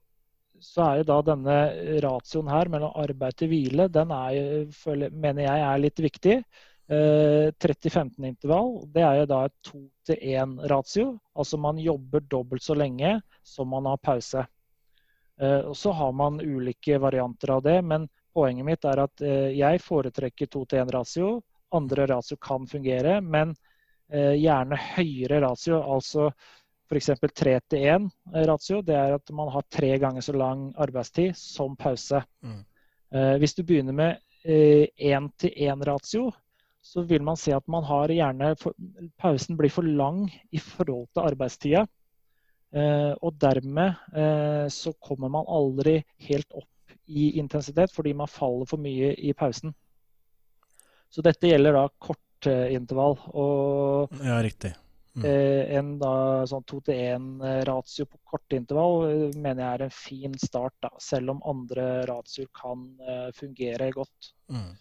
[0.62, 1.57] så er jo da denne
[2.02, 4.66] ratioen her mellom arbeid til hvile, den er,
[5.12, 6.37] mener jeg er litt viktig.
[6.87, 11.09] Eh, 30-15-intervall, det er jo da et 2-til-1-ratio.
[11.38, 14.46] Altså man jobber dobbelt så lenge som man har pause.
[15.40, 19.55] Eh, og så har man ulike varianter av det, men poenget mitt er at eh,
[19.57, 21.33] jeg foretrekker 2-til-1-ratio.
[21.77, 23.55] Andre ratio kan fungere, men
[24.12, 25.81] eh, gjerne høyere ratio.
[25.96, 26.29] Altså
[26.87, 27.11] f.eks.
[27.42, 28.83] 3-til-1-ratio.
[28.87, 32.22] Det er at man har tre ganger så lang arbeidstid som pause.
[32.44, 32.62] Mm.
[33.16, 36.29] Eh, hvis du begynner med 1-til-1-ratio,
[36.87, 38.53] så vil man se at man har gjerne
[39.18, 41.83] Pausen blir for lang i forhold til arbeidstida.
[42.77, 46.68] Eh, og dermed eh, så kommer man aldri helt opp
[47.07, 49.75] i intensitet fordi man faller for mye i pausen.
[51.11, 53.16] Så dette gjelder da kortintervall.
[53.35, 54.75] Og Ja, riktig.
[55.16, 55.25] Mm.
[55.25, 60.90] eh, en da sånn 2-til-1-ratio på kortintervall intervall mener jeg er en fin start, da,
[61.01, 64.35] selv om andre ratioer kan eh, fungere godt.
[64.53, 64.75] Mm.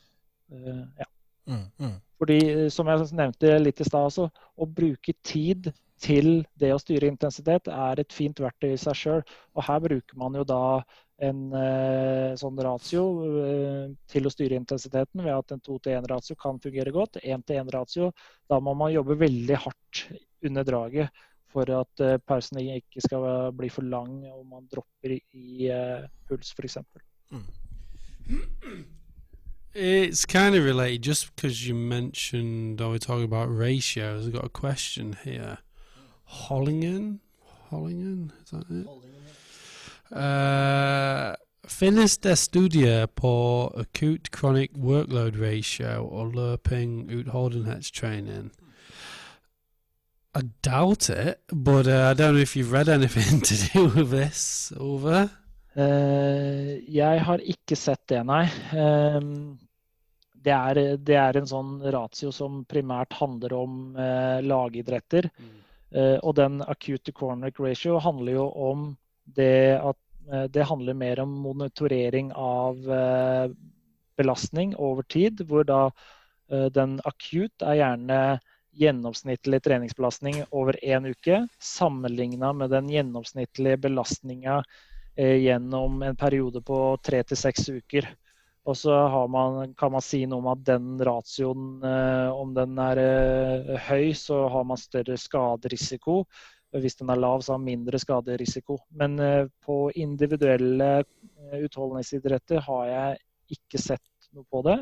[0.51, 1.07] Uh, ja.
[1.47, 1.63] Mm.
[1.79, 1.95] Mm.
[2.19, 6.79] Fordi, eh, som jeg nevnte litt i stad også, å bruke tid til det å
[6.81, 9.23] styre intensitet er et fint verktøy i seg sjøl.
[9.55, 10.61] Og her bruker man jo da
[11.23, 13.03] en eh, sånn ratio
[13.39, 17.21] eh, til å styre intensiteten ved at en 2-til-1-ratio kan fungere godt.
[17.23, 18.11] 1-til-1-ratio,
[18.51, 20.03] da må man jobbe veldig hardt
[20.45, 21.23] under draget
[21.55, 26.51] for at eh, pausen ikke skal bli for lang og man dropper i, eh, puls
[26.57, 26.81] f.eks.
[29.73, 34.25] It's kind of related, just because you mentioned, or we talking about ratios.
[34.25, 35.57] I've got a question here.
[36.25, 37.19] Hollingen?
[37.69, 38.31] Hollingen?
[38.43, 38.87] Is that it?
[40.11, 41.33] Uh,
[41.67, 48.51] finnes det studier på acute chronic workload ratio og løping utholdenhetstrening?
[50.35, 54.11] I doubt it, but uh, I don't know if you've read anything to do with
[54.11, 55.29] this, Over.
[55.75, 58.45] Eh, jeg har ikke sett det, nei.
[58.79, 59.57] Ehm,
[60.45, 65.27] det, er, det er en sånn ratio som primært handler om eh, lagidretter.
[65.91, 68.87] Eh, og den acute corneric ratio handler jo om
[69.25, 69.97] det at
[70.31, 73.51] eh, det handler mer om monitorering av eh,
[74.17, 75.85] belastning over tid, hvor da
[76.51, 78.19] eh, den akutt er gjerne
[78.75, 84.59] gjennomsnittlig treningsbelastning over én uke, sammenligna med den gjennomsnittlige belastninga
[85.15, 88.09] gjennom en periode på tre til seks uker.
[88.67, 88.91] Og så
[89.31, 91.69] man, kan man si noe om at den ratioen,
[92.35, 92.99] om den er
[93.87, 96.25] høy, så har man større skaderisiko.
[96.81, 98.79] Hvis den er lav, så har man mindre skaderisiko.
[98.99, 104.79] Men eh, på individuelle eh, utholdenhetsidretter har jeg ikke sett noe på det.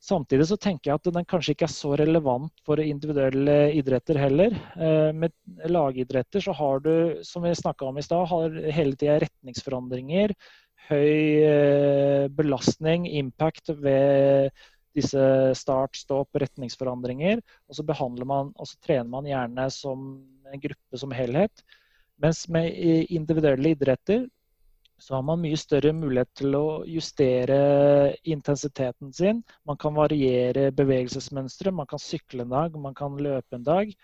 [0.00, 4.56] Samtidig så tenker jeg at den kanskje ikke er så relevant for individuelle idretter heller.
[4.76, 5.34] Eh, Med
[5.68, 10.34] lagidretter så har du, som vi snakka om i stad, har hele tida retningsforandringer.
[10.90, 14.50] Høy belastning, impact ved
[14.96, 15.22] disse
[15.54, 17.40] start, stopp, retningsforandringer.
[17.70, 20.08] Og så behandler man, og så trener man gjerne som
[20.58, 21.62] gruppe som helhet.
[22.20, 22.74] Mens med
[23.08, 24.26] individuelle idretter
[25.00, 27.56] så har man mye større mulighet til å justere
[28.28, 29.40] intensiteten sin.
[29.64, 31.72] Man kan variere bevegelsesmønstre.
[31.72, 33.94] Man kan sykle en dag, man kan løpe en dag.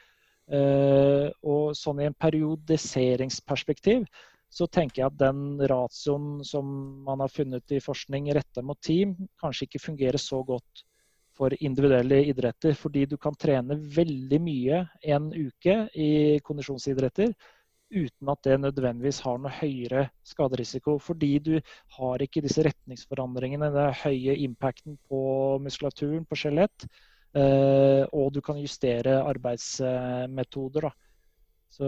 [0.46, 4.06] Eh, og sånn i en periodiseringsperspektiv
[4.56, 6.68] så tenker jeg at den ratioen som
[7.04, 10.84] man har funnet i forskning retta mot team, kanskje ikke fungerer så godt
[11.36, 12.74] for individuelle idretter.
[12.78, 14.80] Fordi du kan trene veldig mye
[15.16, 16.10] en uke i
[16.46, 17.34] kondisjonsidretter
[17.96, 20.96] uten at det nødvendigvis har noe høyere skaderisiko.
[20.98, 21.52] Fordi du
[21.98, 25.20] har ikke disse retningsforandringene, den høye impacten på
[25.62, 26.88] muskulaturen, på skjelett.
[27.36, 30.80] eh, Og du kan justere arbeidsmetoder.
[30.88, 30.90] da.
[31.70, 31.86] Så,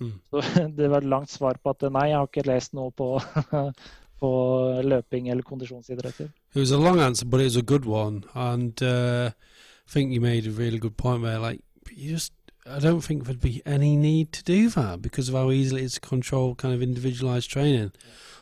[0.00, 0.12] Mm.
[0.30, 0.40] så
[0.78, 3.18] det var et langt svar på at nei, jeg har ikke lest noe på,
[4.20, 6.28] på løping eller kondisjonsidretter.
[6.54, 10.12] It was a long answer, but it was a good one, and uh, I think
[10.12, 11.38] you made a really good point there.
[11.38, 12.32] Like, you just,
[12.66, 15.94] I don't think there'd be any need to do that because of how easily it's
[15.94, 17.92] to control kind of individualized training.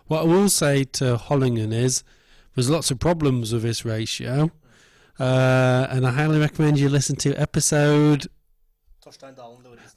[0.07, 2.05] What I will say to Hollingen is,
[2.55, 4.51] there's lots of problems with this ratio,
[5.19, 8.29] uh, and I highly recommend you listen to episode.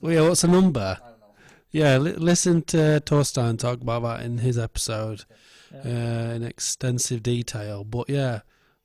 [0.01, 0.97] Well, yeah, what's the number?
[1.71, 5.25] Yeah, li- listen to Torstein talk about that in his episode
[5.73, 7.83] uh, in extensive detail.
[7.83, 8.41] But yeah,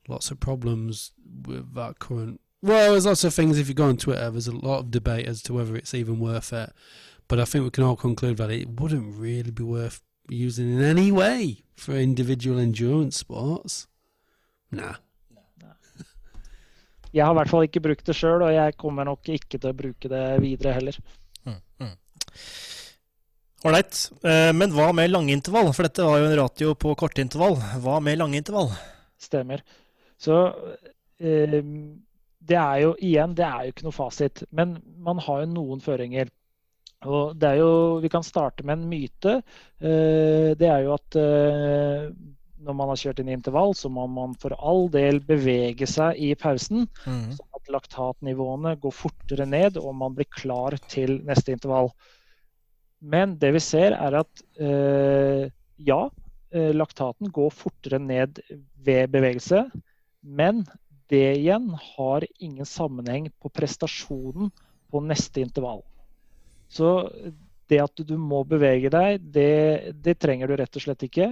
[0.07, 1.11] lots of problems
[1.47, 2.41] with that current.
[2.61, 3.59] Well, there's lots of things.
[3.59, 6.19] If you go on Twitter, there's a lot of debate as to whether it's even
[6.19, 6.71] worth it.
[7.27, 10.81] But I think we can all conclude that it wouldn't really be worth using in
[10.83, 13.87] any way for individual endurance sports.
[14.71, 14.95] Nah.
[17.13, 19.69] Jeg har i hvert fall ikke brukt det sjøl, og jeg kommer nok ikke til
[19.69, 20.97] å bruke det videre heller.
[23.65, 23.97] Ålreit.
[24.23, 25.71] Eh, Men hva med langintervall?
[25.73, 27.57] For dette var jo en ratio på kortintervall.
[27.81, 28.69] Hva med langintervall?
[29.21, 29.63] Stemmer.
[30.21, 30.37] Så
[31.17, 31.59] eh,
[32.45, 34.43] det er jo igjen, det er jo ikke noe fasit.
[34.53, 36.29] Men man har jo noen føringer.
[37.05, 39.39] Og det er jo, Vi kan starte med en myte.
[39.81, 41.19] Eh, det er jo at
[42.65, 46.17] når man har kjørt inn i intervall, så må man for all del bevege seg
[46.17, 46.87] i pausen.
[47.05, 51.91] Sånn at laktatnivåene går fortere ned, og man blir klar til neste intervall.
[53.05, 55.45] Men det vi ser, er at eh,
[55.85, 55.99] ja,
[56.49, 58.41] eh, laktaten går fortere ned
[58.85, 59.65] ved bevegelse.
[60.25, 60.63] Men
[61.13, 64.49] det igjen har ingen sammenheng på prestasjonen
[64.89, 65.83] på neste intervall.
[66.71, 66.89] Så
[67.69, 71.31] det at du må bevege deg, det, det trenger du rett og slett ikke.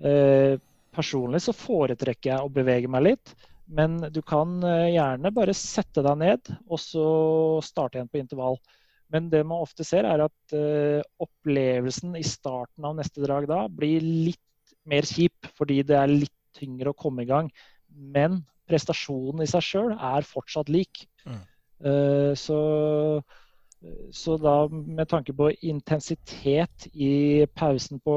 [0.00, 0.56] Eh,
[0.94, 3.34] personlig så foretrekker jeg å bevege meg litt.
[3.70, 7.06] Men du kan eh, gjerne bare sette deg ned og så
[7.64, 8.58] starte igjen på intervall.
[9.10, 13.64] Men det man ofte ser, er at uh, opplevelsen i starten av neste drag da
[13.66, 17.50] blir litt mer kjip, fordi det er litt tyngre å komme i gang.
[17.90, 21.04] Men prestasjonen i seg sjøl er fortsatt lik.
[21.26, 21.42] Mm.
[21.80, 22.60] Uh, så,
[24.14, 28.16] så da med tanke på intensitet i pausen på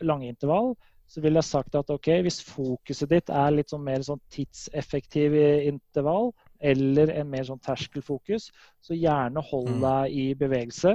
[0.00, 0.72] langintervall,
[1.10, 5.36] så ville jeg sagt at ok, hvis fokuset ditt er litt sånn mer sånn tidseffektiv
[5.68, 6.32] intervall,
[6.64, 8.48] eller en mer sånn terskelfokus,
[8.80, 9.82] så gjerne hold Mm.
[9.84, 10.94] deg i bevegelse.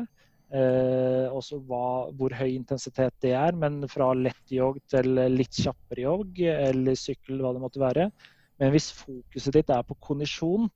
[0.50, 6.08] Eh, også hva, hvor høy intensitet det er, men fra lett jogg til litt kjappere
[6.08, 8.10] jogg eller sykkel, hva det måtte være.
[8.60, 10.70] Men hvis fokuset ditt er på kondisjon,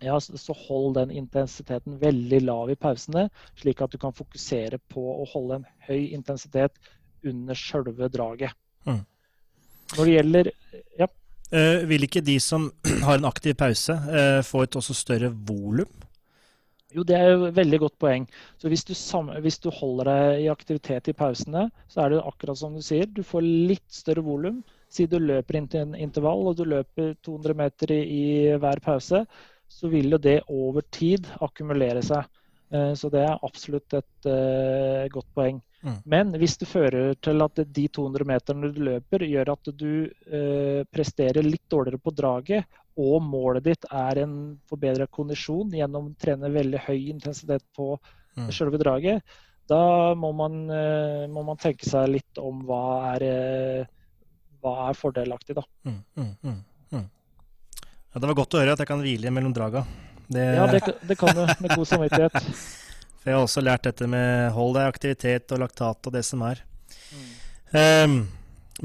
[0.00, 3.26] ja, så så hold den intensiteten veldig lav i pausene,
[3.58, 6.78] slik at du kan fokusere på å holde en høy intensitet
[7.26, 8.54] under sjølve draget.
[8.86, 9.02] Mm.
[9.98, 10.52] Når det gjelder
[10.98, 11.06] ja,
[11.50, 12.68] Eh, vil ikke de som
[13.06, 15.88] har en aktiv pause, uh, få et også større volum?
[16.94, 18.26] Jo, det er jo et veldig godt poeng.
[18.58, 22.22] Så hvis du, sam hvis du holder deg i aktivitet i pausene, så er det
[22.26, 24.60] akkurat som du sier, du får litt større volum.
[24.90, 28.24] Si du løper inn til en intervall, og du løper 200 meter i, i
[28.58, 29.24] hver pause,
[29.70, 32.30] så vil jo det over tid akkumulere seg.
[32.74, 34.30] Uh, Så det er absolutt et
[35.10, 35.58] godt poeng.
[35.80, 35.98] Mm.
[36.04, 40.82] Men hvis det fører til at de 200 meterne du løper, gjør at du eh,
[40.92, 44.34] presterer litt dårligere på draget, og målet ditt er en
[44.68, 47.94] forbedra kondisjon gjennom å trene veldig høy intensitet på
[48.38, 48.50] Mm.
[48.54, 49.22] selve draget,
[49.70, 53.86] da må man, eh, må man tenke seg litt om hva er, eh,
[54.62, 55.64] hva er fordelaktig, da.
[55.86, 56.58] Mm, mm, mm.
[58.10, 59.84] Ja, det var godt å høre at jeg kan hvile mellom draga.
[60.30, 62.34] Det, Ja, det, det kan du med god samvittighet.
[63.20, 66.42] For jeg har også lært dette med hold deg aktivitet og laktat og det som
[66.46, 66.62] er.
[67.76, 68.22] Ehm,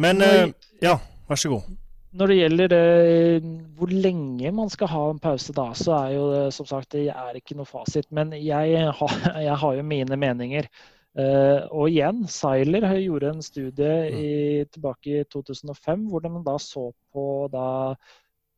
[0.02, 0.50] men uh,
[0.84, 0.98] ja,
[1.30, 1.70] vær så god.
[2.16, 6.28] Når det gjelder det, hvor lenge man skal ha en pause, da, så er jo
[6.56, 8.08] som sagt det er ikke noe fasit.
[8.16, 9.16] Men jeg har,
[9.48, 10.70] jeg har jo mine meninger.
[11.16, 14.32] Uh, og igjen, Seiler gjorde en studie i,
[14.68, 17.68] tilbake i 2005 hvor de da så på da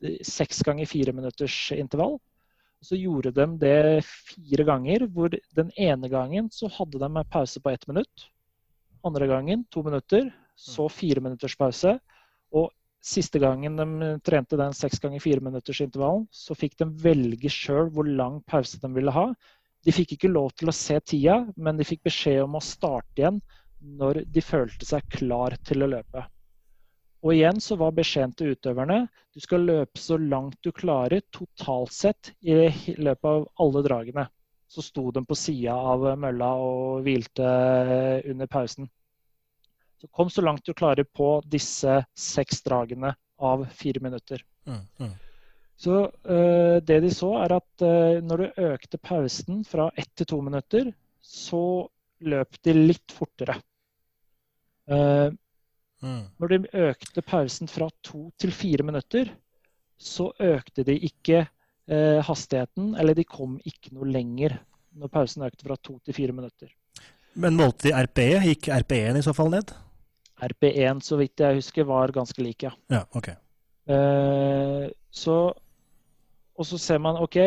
[0.01, 2.17] eh, seks ganger fire minutters intervall.
[2.85, 7.61] Så gjorde de det fire ganger, hvor den ene gangen så hadde de en pause
[7.61, 8.27] på ett minutt.
[9.05, 11.97] Andre gangen to minutter, så fire minutters pause.
[12.53, 12.69] Og
[13.03, 17.91] siste gangen de trente den seks ganger fire minutters intervallen, så fikk de velge sjøl
[17.93, 19.29] hvor lang pause de ville ha.
[19.85, 23.21] De fikk ikke lov til å se tida, men de fikk beskjed om å starte
[23.21, 23.41] igjen
[23.97, 26.25] når de følte seg klar til å løpe.
[27.25, 31.93] Og igjen så var beskjeden til utøverne du skal løpe så langt du klarer totalt
[31.93, 32.55] sett i
[32.97, 34.27] løpet av alle dragene.
[34.67, 37.47] Så sto de på sida av mølla og hvilte
[38.27, 38.89] under pausen.
[39.97, 44.43] Så kom så langt du klarer på disse seks dragene av fire minutter.
[44.65, 45.13] Mm, mm.
[45.77, 50.29] Så uh, det de så, er at uh, når du økte pausen fra ett til
[50.33, 51.87] to minutter, så
[52.25, 53.59] løp de litt fortere.
[54.87, 55.27] Eh,
[55.97, 56.27] Mm.
[56.37, 56.57] når de
[56.91, 59.31] økte pausen fra to til fire minutter,
[59.97, 64.59] så økte de ikke eh, hastigheten, eller de kom ikke noe lenger
[64.97, 66.69] når pausen økte fra to til fire minutter.
[67.37, 68.41] Men målte de RPE?
[68.49, 69.73] Gikk RPE-en i så fall ned?
[70.41, 72.73] RP1, så vidt jeg husker, var ganske lik, ja.
[72.93, 73.29] Ja, ok.
[73.89, 75.37] Eh, så,
[76.57, 77.39] og så ser man OK,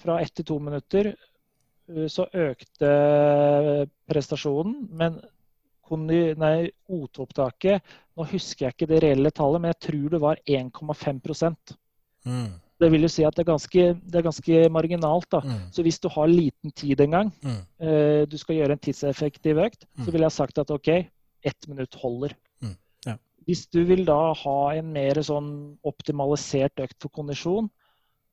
[0.00, 2.92] fra ett til to minutter eh, så økte
[4.08, 5.20] prestasjonen, men
[6.90, 7.82] O2-opptaket
[8.16, 11.76] Nå husker jeg ikke det reelle tallet, men jeg tror det var 1,5
[12.26, 12.50] Mm.
[12.80, 15.26] Det vil jo si at det er ganske, det er ganske marginalt.
[15.30, 15.40] da.
[15.40, 15.72] Mm.
[15.72, 17.62] Så hvis du har liten tid en gang, Mm.
[17.80, 20.04] eh, du skal gjøre en tidseffektiv økt, Mm.
[20.04, 20.88] så ville jeg sagt at OK,
[21.42, 22.34] ett minutt holder.
[22.62, 22.76] Mm,
[23.06, 23.14] ja.
[23.46, 27.70] Hvis du vil da ha en mer sånn optimalisert økt for kondisjon,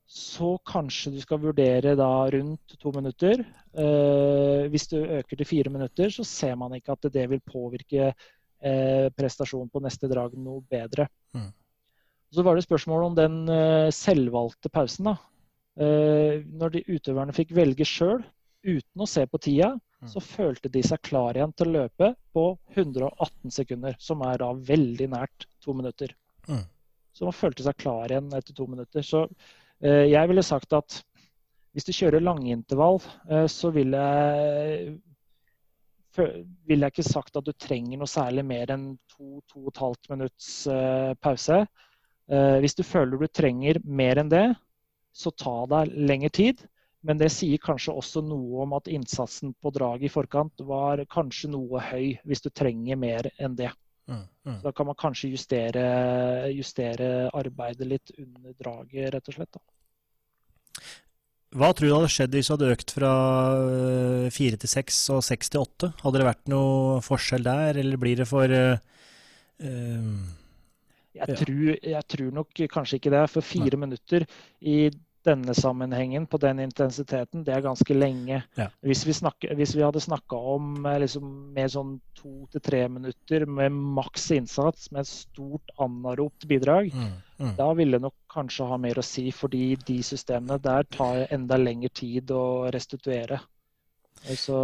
[0.08, 3.42] så kanskje du skal vurdere da rundt to minutter.
[3.76, 8.14] Eh, hvis du øker til fire minutter, så ser man ikke at det vil påvirke
[8.14, 11.10] eh, prestasjonen på neste drag noe bedre.
[11.36, 11.50] Mm.
[12.32, 15.12] Så var det spørsmål om den eh, selvvalgte pausen.
[15.12, 15.18] da.
[15.78, 18.24] Eh, når de utøverne fikk velge sjøl,
[18.68, 20.10] uten å se på tida, Mm.
[20.14, 22.44] så følte de seg klar igjen til å løpe på
[22.76, 26.12] 118 sekunder, som er da veldig nært to minutter.
[26.48, 26.66] Mm.
[27.18, 29.02] Så man følte seg klar igjen etter to minutter.
[29.02, 29.24] Så
[29.82, 30.96] jeg ville sagt at
[31.78, 32.98] hvis du kjører langintervall,
[33.30, 34.96] eh, så ville jeg
[36.66, 40.10] ville jeg ikke sagt at du trenger noe særlig mer enn to-to og et halvt
[40.10, 41.60] minutts eh, pause.
[42.32, 44.48] Eh, hvis du føler du trenger mer enn det,
[45.14, 46.66] så ta deg lengre tid.
[47.06, 51.52] Men det sier kanskje også noe om at innsatsen på draget i forkant var kanskje
[51.54, 53.70] noe høy, hvis du trenger mer enn det.
[54.08, 54.24] Mm.
[54.48, 54.60] Mm.
[54.60, 55.88] Så da kan man kanskje justere,
[56.56, 59.58] justere arbeidet litt under draget, rett og slett.
[59.58, 59.64] Da.
[61.58, 63.12] Hva tror du hadde skjedd hvis du hadde økt fra
[63.56, 65.92] øh, fire til seks og seks til åtte?
[66.04, 68.76] Hadde det vært noe forskjell der, eller blir det for øh,
[71.18, 73.24] Jeg, tror, jeg tror nok kanskje ikke det.
[73.32, 74.28] For fire minutter
[74.60, 74.90] i
[75.28, 78.42] denne sammenhengen på den intensiteten, det er ganske lenge.
[78.60, 78.70] Ja.
[78.86, 82.84] Hvis, vi snakker, hvis vi hadde snakka om eh, liksom, mer sånn to til tre
[82.92, 87.12] minutter med maks innsats, med et stort anaropt bidrag, mm,
[87.42, 87.54] mm.
[87.60, 91.94] da ville nok kanskje ha mer å si, fordi de systemene der tar enda lengre
[91.94, 93.42] tid å restituere.
[94.26, 94.58] Så,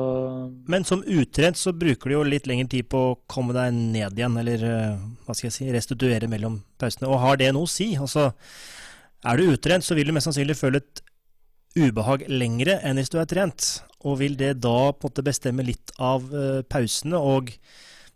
[0.66, 4.18] Men som utrent så bruker du jo litt lengre tid på å komme deg ned
[4.18, 7.10] igjen, eller øh, hva skal jeg si, restituere mellom pausene.
[7.10, 7.94] Og har det noe å si?
[8.00, 8.32] Altså,
[9.24, 11.04] er du utrent, så vil du mest sannsynlig føle et
[11.80, 13.84] ubehag lengre enn hvis du er trent.
[14.04, 17.18] Og vil det da på en måte bestemme litt av øh, pausene?
[17.18, 17.54] Og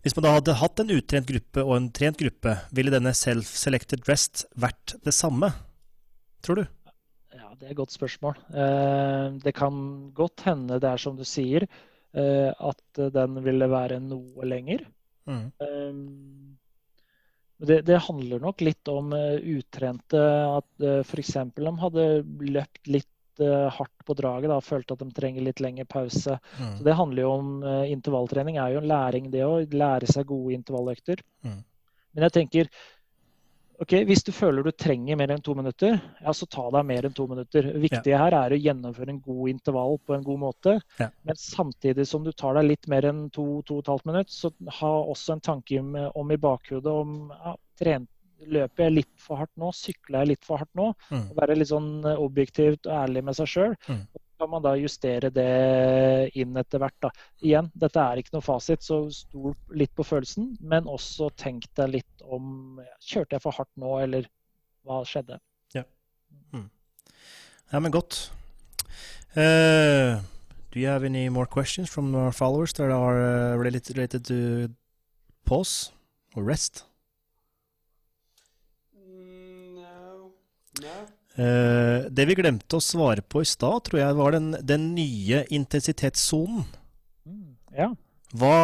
[0.03, 4.05] hvis man da hadde hatt en utrent gruppe og en trent gruppe, ville denne self-selected
[4.09, 5.53] rest vært det samme?
[6.45, 6.65] Tror du?
[7.33, 8.37] Ja, det er et godt spørsmål.
[8.51, 11.65] Eh, Det kan godt hende det er som du sier,
[12.13, 14.85] eh, at den ville være noe lenger.
[15.27, 15.51] Mm.
[17.59, 20.23] Eh, Det, det handler nok litt om uh, utrente.
[20.57, 21.33] At uh, f.eks.
[21.55, 22.07] de hadde
[22.39, 26.37] løpt litt uh, hardt på draget da, følte at de trenger litt lengre pause.
[26.59, 26.75] Mm.
[26.77, 28.57] Så Det handler jo om uh, intervalltrening.
[28.57, 29.73] er jo en læring, det òg.
[29.73, 31.23] Lære seg gode intervalløkter.
[31.43, 31.63] Mm.
[32.13, 32.69] Men jeg tenker
[33.83, 37.07] ok, hvis du føler du trenger mer enn to minutter, ja, så ta deg mer
[37.07, 37.69] enn to minutter.
[37.69, 40.75] Det viktige her er å gjennomføre en god intervall på en god måte.
[41.01, 41.09] Ja.
[41.27, 44.33] Men samtidig som du tar deg litt mer enn to, to og et halvt minutt,
[44.33, 49.41] så ha også en tanke om, i bakhodet om ja, trent, løper jeg litt for
[49.41, 50.91] hardt nå, sykler jeg litt for hardt nå?
[51.09, 51.23] Mm.
[51.39, 53.77] Være litt sånn objektivt og ærlig med seg sjøl.
[53.89, 54.03] Mm.
[54.37, 55.49] Kan man da justere det
[56.37, 56.97] inn etter hvert.
[57.01, 57.11] Da.
[57.41, 60.53] Igjen, dette er ikke noe fasit, så stol litt på følelsen.
[60.61, 64.29] Men også tenk deg litt om Kjørte jeg for hardt nå, eller
[64.87, 65.39] hva skjedde?
[65.75, 65.83] Ja,
[67.71, 68.31] Ja, men godt.
[69.35, 70.23] Uh,
[70.71, 74.69] do you have any more questions from our followers that are uh, related, related to
[75.45, 75.91] pause
[76.35, 76.85] or rest?
[78.95, 80.31] Mm, no.
[80.81, 81.16] No.
[81.37, 85.43] Eh, det vi glemte å svare på i stad, tror jeg var den, den nye
[85.53, 86.65] intensitetssonen.
[87.77, 87.91] Ja.
[88.33, 88.55] Hva,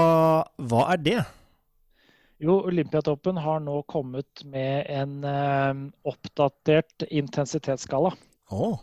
[0.57, 1.19] hva er det?
[2.43, 8.15] Jo, Olympiatoppen har nå kommet med en eh, oppdatert intensitetsskala.
[8.49, 8.81] Oh.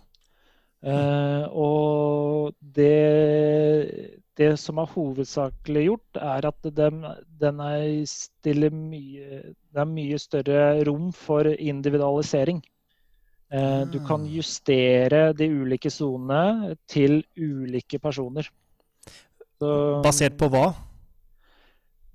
[0.87, 7.03] Eh, og det, det som er hovedsakelig gjort, er at den,
[7.43, 12.63] den er mye Det er mye større rom for individualisering.
[13.51, 14.31] Eh, du kan Ah.
[14.31, 18.47] justere de ulike sonene til ulike personer.
[19.59, 20.75] Så, basert på hva?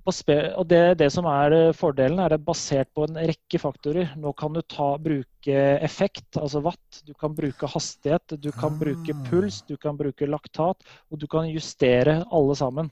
[0.06, 4.12] Og det, det som er eh, fordelen, er det basert på en rekke faktorer.
[4.16, 9.12] Nå kan du ta, bruke effekt, altså watt, du kan bruke hastighet, du kan bruke
[9.16, 9.24] Ah.
[9.30, 10.78] puls, du kan bruke laktat,
[11.12, 12.92] og du kan justere alle sammen.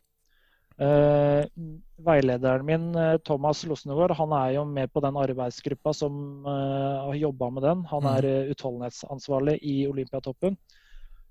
[0.82, 1.46] Eh,
[2.02, 7.16] veilederen min, eh, Thomas Losnegård, han er jo med på den arbeidsgruppa som uh, har
[7.16, 7.84] jobba med den.
[7.92, 10.58] Han er uh, utholdenhetsansvarlig i Olympiatoppen.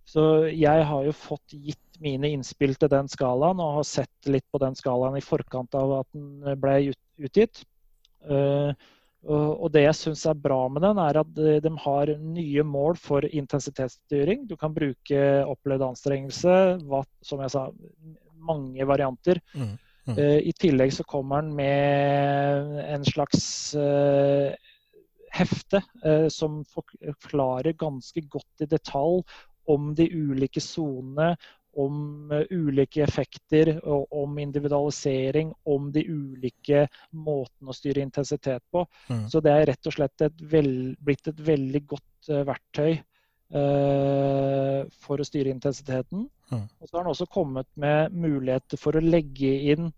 [0.07, 4.47] Så jeg har jo fått gitt mine innspill til den skalaen, og har sett litt
[4.51, 7.65] på den skalaen i forkant av at den ble ut- utgitt.
[8.23, 8.71] Uh,
[9.23, 12.97] og det jeg syns er bra med den, er at de de har nye mål
[12.99, 14.49] for intensitetsstyring.
[14.51, 16.57] Du kan bruke opplevd anstrengelse,
[16.91, 17.69] watt, som jeg sa,
[18.45, 19.41] mange varianter.
[19.55, 19.73] Mm.
[20.07, 20.19] Mm.
[20.19, 23.45] Uh, I tillegg så kommer den med en slags
[23.79, 24.51] uh,
[25.33, 29.23] hefte uh, som forklarer ganske godt i detalj
[29.71, 31.37] om de ulike sonene,
[31.79, 36.83] om ulike effekter, og om individualisering, om de ulike
[37.15, 38.83] måtene å styre intensitet på.
[39.07, 39.23] Mm.
[39.31, 40.69] Så det er rett og slett et vel,
[41.01, 42.99] blitt et veldig godt verktøy
[43.53, 46.23] for å styre intensiteten.
[46.53, 46.63] Mm.
[46.81, 49.91] Og så har han også kommet med muligheter for å legge inn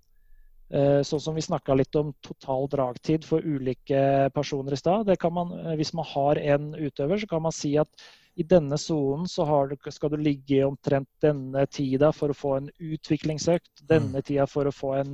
[0.71, 5.07] eh, Sånn som vi snakka litt om total dragtid for ulike personer i stad.
[5.11, 8.43] Det kan man, eh, Hvis man har en utøver, så kan man si at i
[8.43, 12.71] denne sonen så du, skal du ligge i omtrent denne tida for å få en
[12.83, 13.85] utviklingsøkt.
[13.87, 15.13] Denne tida for å få en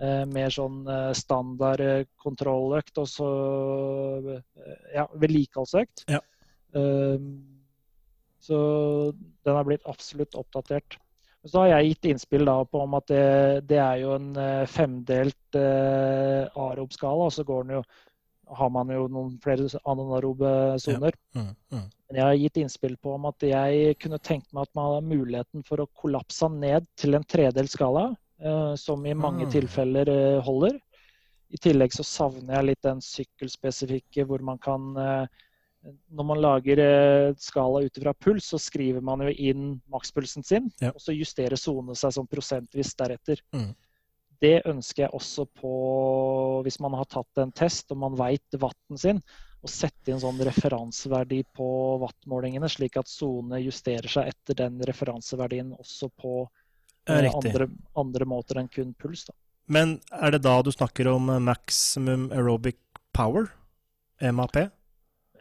[0.00, 3.28] eh, mer sånn eh, standard eh, kontrolløkt, og så
[4.36, 6.06] eh, ja, vedlikeholdsøkt.
[6.08, 6.22] Ja.
[6.72, 7.54] Um,
[8.44, 8.58] så
[9.44, 10.98] den har blitt absolutt oppdatert.
[11.44, 13.24] Så har jeg gitt innspill da på om at det,
[13.68, 17.82] det er jo en eh, femdelt eh, arob-skala, og så går den jo,
[18.56, 21.16] har man jo noen flere anarobe soner.
[21.36, 21.50] Mm.
[21.72, 21.84] Mm.
[22.08, 25.04] Men jeg har gitt innspill på om at jeg kunne tenkt meg at man har
[25.04, 28.06] muligheten for å kollapse ned til en tredelt skala,
[28.40, 29.52] eh, som i mange mm.
[29.52, 30.80] tilfeller eh, holder.
[31.52, 35.42] I tillegg så savner jeg litt den sykkelspesifikke hvor man kan eh,
[35.84, 40.70] Når man lager eh, skala ut fra puls, så skriver man jo inn makspulsen sin,
[40.80, 40.94] Ja.
[40.94, 43.42] og så justerer sonene seg sånn prosentvis deretter.
[43.52, 43.74] Mm.
[44.40, 45.72] Det ønsker jeg også på
[46.64, 49.20] hvis man har tatt en test og man veit vatten sin,
[49.64, 51.66] å sette inn sånn referanseverdi på
[52.02, 56.42] wattmålingene, slik at sonene justerer seg etter den referanseverdien også på
[57.08, 59.24] eh, andre, andre måter enn kun puls.
[59.28, 59.36] Da.
[59.72, 62.80] Men er det da du snakker om eh, maximum aerobic
[63.16, 63.48] power?
[64.20, 64.58] MAP?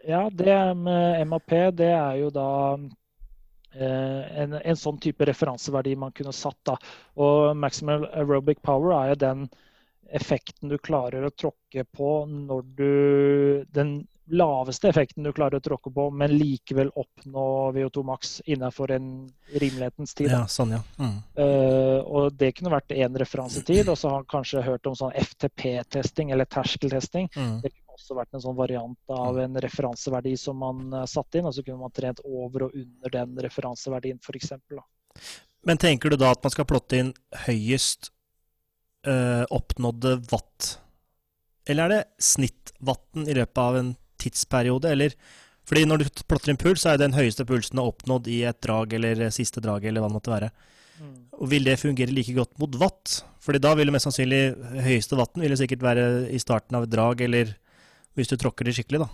[0.07, 6.15] Ja, det med MAP, det er jo da eh, en, en sånn type referanseverdi man
[6.15, 6.59] kunne satt.
[6.67, 6.77] da.
[7.23, 9.45] Og maximal aerobic power er jo den
[10.13, 12.91] effekten du klarer å tråkke på når du
[13.73, 17.45] Den laveste effekten du klarer å tråkke på, men likevel oppnå
[17.75, 19.07] VO2 max innenfor en
[19.51, 20.31] rimelighetens tid.
[20.31, 20.79] Ja, sånn, ja.
[20.95, 21.17] Mm.
[21.35, 23.89] Uh, og det kunne vært én referansetid.
[23.91, 27.27] Og så har han kanskje hørt om sånn FTP-testing eller terskeltesting.
[27.35, 27.57] Mm.
[27.65, 31.55] Det også vært en sånn variant av en referanseverdi som man eh, satte inn, og
[31.55, 34.53] så kunne man trent over og under den referanseverdien f.eks.
[35.63, 37.13] Men tenker du da at man skal plotte inn
[37.45, 38.11] høyest
[39.07, 40.73] øh, oppnådde watt?
[41.69, 45.15] Eller er det snittvatten i løpet av en tidsperiode, eller
[45.63, 48.27] fordi når du plotter inn puls, så er det den høyeste pulsen du har oppnådd
[48.27, 50.49] i et drag eller siste drag, eller hva det måtte være.
[51.39, 53.21] Og vil det fungere like godt mot watt?
[53.43, 54.41] Fordi da vil det mest sannsynlig
[54.85, 57.55] høyeste watten vil sikkert være i starten av et drag, eller
[58.17, 59.11] hvis du tråkker det skikkelig, da.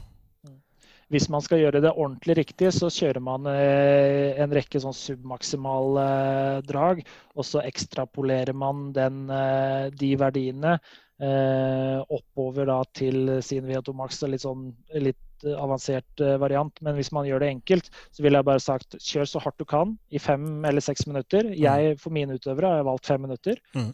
[1.10, 6.04] Hvis man skal gjøre det ordentlig riktig, så kjører man eh, en rekke sånn submaksimale
[6.06, 7.02] eh, drag,
[7.34, 10.80] og så ekstrapolerer man den, eh, de verdiene
[11.20, 14.22] oppover da til sin VO2 max.
[14.32, 14.70] Litt sånn
[15.04, 16.72] litt avansert variant.
[16.80, 19.66] Men hvis man gjør det enkelt, så ville jeg bare sagt kjør så hardt du
[19.68, 21.50] kan i fem eller seks minutter.
[21.60, 23.60] Jeg for mine utøvere har jeg valgt fem minutter.
[23.76, 23.91] Mm.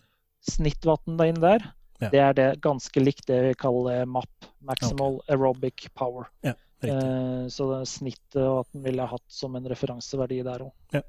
[0.53, 1.65] Snittvatten der inn der,
[2.01, 2.09] Ja.
[2.11, 4.49] det er det ganske likt det vi kaller MAP.
[4.65, 6.27] Maximal Aerobic Power.
[6.43, 6.89] Riktig.
[6.91, 10.73] Eh, så det snittet og at den ville hatt som en referanseverdi der òg.
[10.93, 11.01] Ja.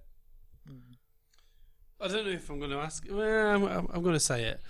[1.98, 3.06] I don't know if I'm going to ask.
[3.10, 4.60] Well, I'm, I'm, I'm going to say it.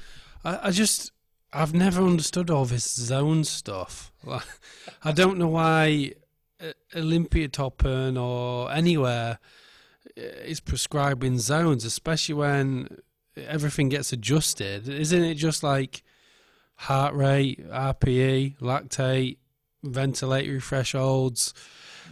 [0.44, 1.10] I, I just,
[1.52, 4.12] I've never understood all this zone stuff.
[4.24, 4.46] Like,
[5.04, 6.12] I don't know why
[6.60, 9.38] uh, Olympia Toppen or anywhere
[10.16, 12.88] uh, is prescribing zones, especially when
[13.36, 14.88] everything gets adjusted.
[14.88, 16.02] Isn't it just like
[16.76, 19.38] heart rate, RPE, lactate,
[19.84, 21.54] ventilatory thresholds,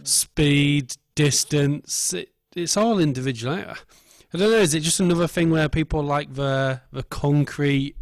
[0.03, 2.13] speed, distance?
[2.13, 3.53] It, it's all individual.
[3.53, 3.75] I,
[4.37, 4.57] don't know.
[4.57, 7.95] Is it just another thing where people like the the concrete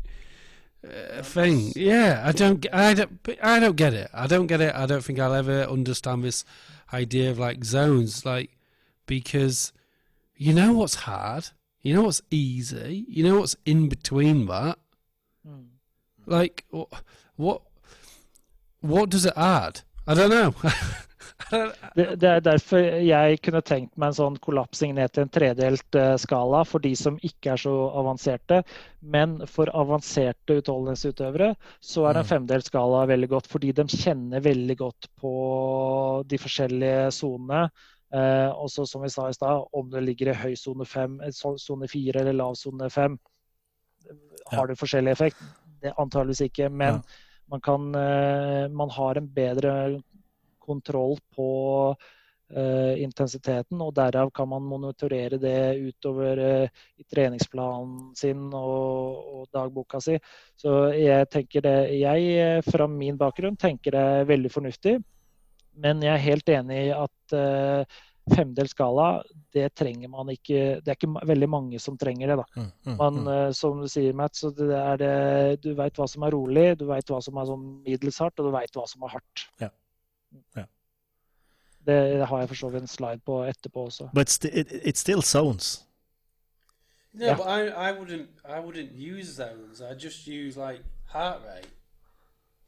[0.84, 1.72] uh, thing?
[1.76, 2.66] Yeah, I don't.
[2.74, 3.20] I don't.
[3.41, 4.09] I don't get it.
[4.14, 4.74] I don't get it.
[4.76, 6.43] I don't think I'll ever understand this
[6.91, 8.51] idea of like zones, like
[9.05, 9.74] because
[10.36, 11.49] you know what's hard,
[11.82, 14.78] you know what's easy, you know what's in between that.
[16.26, 16.65] Like,
[17.36, 17.61] what
[18.82, 19.82] what does it add?
[20.07, 20.53] I don't know.
[21.95, 25.97] Det, det er derfor jeg kunne tenkt meg en sånn kollapsing ned til en tredelt
[25.99, 28.61] eh, skala for de som ikke er så avanserte.
[29.01, 31.51] Men for avanserte utholdenhetsutøvere
[31.84, 32.30] så er en Mm.
[32.32, 33.47] femdelt skala veldig godt.
[33.51, 35.34] Fordi de kjenner veldig godt på
[36.26, 37.69] de forskjellige sonene.
[38.13, 41.32] Eh, også som vi sa i stad, om det ligger i høy sone 5, eh,
[41.34, 43.19] sone 4 eller lav sone 5.
[44.51, 45.38] Har det forskjellig effekt?
[45.84, 46.69] Det Antageligvis ikke.
[46.71, 47.01] Men Ja.
[47.51, 50.01] man, kan, eh, man har en bedre
[50.59, 51.49] kontroll på
[52.55, 59.47] uh, intensiteten, og derav kan man monitorere det utover uh, i treningsplanen sin og, og
[59.53, 60.15] dagboka si.
[60.55, 64.97] Så jeg tenker det Jeg, fra min bakgrunn, tenker det er veldig fornuftig.
[65.75, 68.01] Men jeg er helt enig i at uh,
[68.32, 72.45] femdels skala, det trenger man ikke Det er ikke veldig mange som trenger det, da.
[72.55, 73.28] Mm, mm, Man, mm.
[73.34, 76.67] eh, som du sier, Matt, så det er det, du veit hva som er rolig,
[76.80, 79.47] du veit hva som er sånn middels hardt, og du veit hva som er hardt.
[79.59, 79.69] Ja.
[80.55, 80.65] Ja.
[81.86, 84.07] Det har jeg for så vidt en slide på etterpå også.
[84.15, 85.86] But st it, it's still zones.
[87.13, 87.38] no, Yeah.
[87.38, 89.82] but I, I wouldn't I wouldn't use zones.
[89.82, 91.67] I just use like heart rate.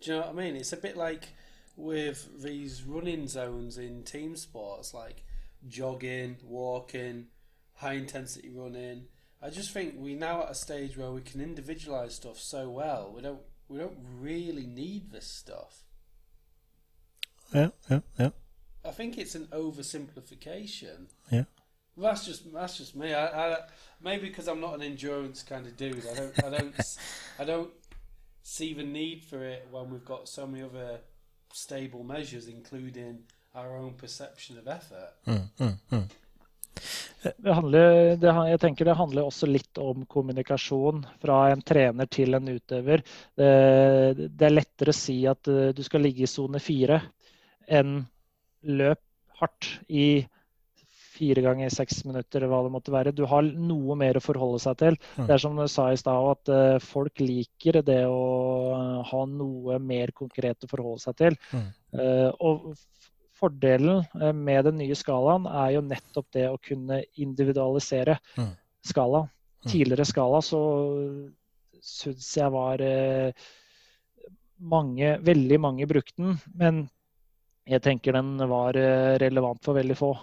[0.02, 0.56] Do you know what I mean?
[0.56, 1.30] It's a bit like
[1.78, 5.24] with these running zones in team sports, like
[5.68, 7.28] jogging, walking,
[7.76, 9.08] high intensity running.
[9.42, 13.12] I just think we're now at a stage where we can individualize stuff so well.
[13.16, 15.84] We don't we don't really need this stuff.
[17.54, 18.30] Yeah, yeah, yeah.
[18.84, 21.08] I think it's an oversimplification.
[21.32, 21.46] Yeah.
[21.98, 23.14] That's just that's just me.
[23.14, 23.58] I, I
[24.02, 26.06] maybe because I'm not an endurance kind of dude.
[26.08, 26.98] I don't I don't
[27.40, 27.72] I don't
[28.42, 31.00] see the need for it when we've got so many other
[31.54, 33.24] stable measures, including
[33.56, 35.16] our own perception of effort.
[35.28, 36.06] Mm, mm, mm.
[37.44, 42.38] Det handler, det, jeg tenker det handler også litt om kommunikasjon fra en trener til
[42.38, 43.02] en utøver.
[43.38, 43.50] Det,
[44.28, 47.00] det er lettere å si at eh, du skal ligge i sone fire
[47.66, 48.04] enn
[48.66, 49.02] løp
[49.40, 50.26] hardt i
[51.16, 53.14] fire ganger seks minutter, eller hva det måtte være.
[53.16, 54.98] Du har noe mer å forholde seg til.
[55.16, 55.28] Mm.
[55.30, 59.80] Det er som du sa i stad, at eh, folk liker det å ha noe
[59.80, 61.40] mer konkret å forholde seg til.
[61.56, 61.70] Mm.
[61.96, 62.74] Eh, og
[63.40, 68.54] fordelen eh, med den nye skalaen er jo nettopp det å kunne individualisere Mm.
[68.86, 69.30] skalaen.
[69.66, 69.72] Mm.
[69.72, 70.62] Tidligere skala så
[71.82, 73.32] syns jeg var eh,
[74.62, 76.86] mange, veldig mange brukte den, men
[77.66, 80.14] jeg tenker den var eh, relevant for veldig få.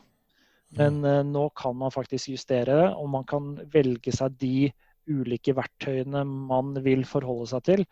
[0.79, 4.71] Men eh, nå kan man faktisk justere det, og man kan velge seg de
[5.11, 7.85] ulike verktøyene man vil forholde seg til.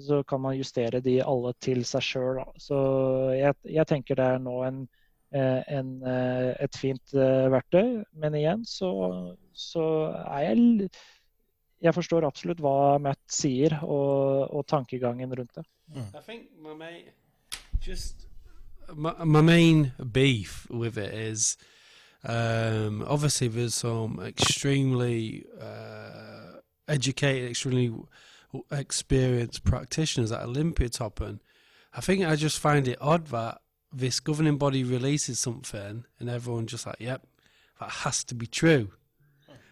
[0.00, 2.40] Så kan man justere de alle til seg sjøl.
[2.60, 2.78] Så
[3.36, 4.82] jeg, jeg tenker det er nå en,
[5.34, 8.02] eh, en, eh, et fint eh, verktøy.
[8.18, 8.90] Men igjen så,
[9.52, 9.86] så
[10.24, 10.90] er jeg
[11.78, 15.62] Jeg forstår absolutt hva Matt sier, og, og tankegangen rundt det.
[15.94, 17.14] I think my mate
[17.80, 18.26] just
[18.94, 21.56] my, my main beef with it is
[22.24, 27.92] um, obviously there's some extremely uh, educated, extremely
[28.70, 33.60] experienced practitioners at Olympia top, I think I just find it odd that
[33.92, 37.26] this governing body releases something and everyone just like, yep,
[37.80, 38.90] that has to be true.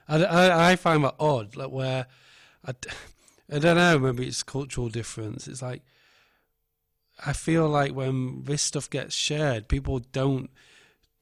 [0.08, 2.06] I, I, I find that odd, like where
[2.66, 2.74] I,
[3.52, 5.46] I don't know, maybe it's cultural difference.
[5.46, 5.82] It's like
[7.24, 10.50] I feel like when this stuff gets shared, people don't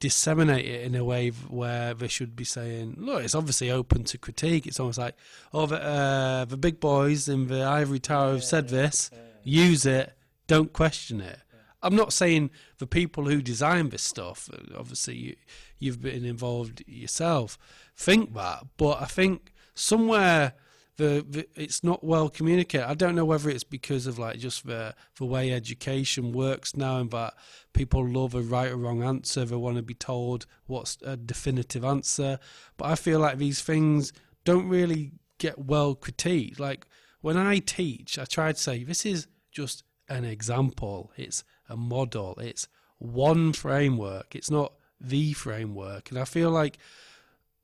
[0.01, 4.19] disseminate it in a way where they should be saying, "Look, it's obviously open to
[4.19, 5.17] critique." It's almost like,
[5.53, 9.11] "Oh, the, uh, the big boys in the ivory tower have said this.
[9.43, 10.13] Use it.
[10.47, 11.39] Don't question it."
[11.83, 14.49] I'm not saying the people who design this stuff.
[14.53, 15.37] uh, Obviously, you,
[15.79, 17.59] you've been involved yourself.
[17.95, 20.55] Think that, but I think somewhere
[20.97, 22.89] the, the it's not well communicated.
[22.89, 26.99] I don't know whether it's because of like just the the way education works now,
[26.99, 27.35] and that
[27.73, 29.45] people love a right or wrong answer.
[29.45, 32.39] They want to be told what's a definitive answer.
[32.77, 34.13] But I feel like these things
[34.45, 36.61] don't really get well critiqued.
[36.61, 36.87] Like
[37.21, 41.13] when I teach, I try to say this is just an example.
[41.17, 42.37] It's a model.
[42.41, 42.69] It's
[42.99, 44.35] one framework.
[44.35, 46.11] It's not the framework.
[46.11, 46.79] And I feel like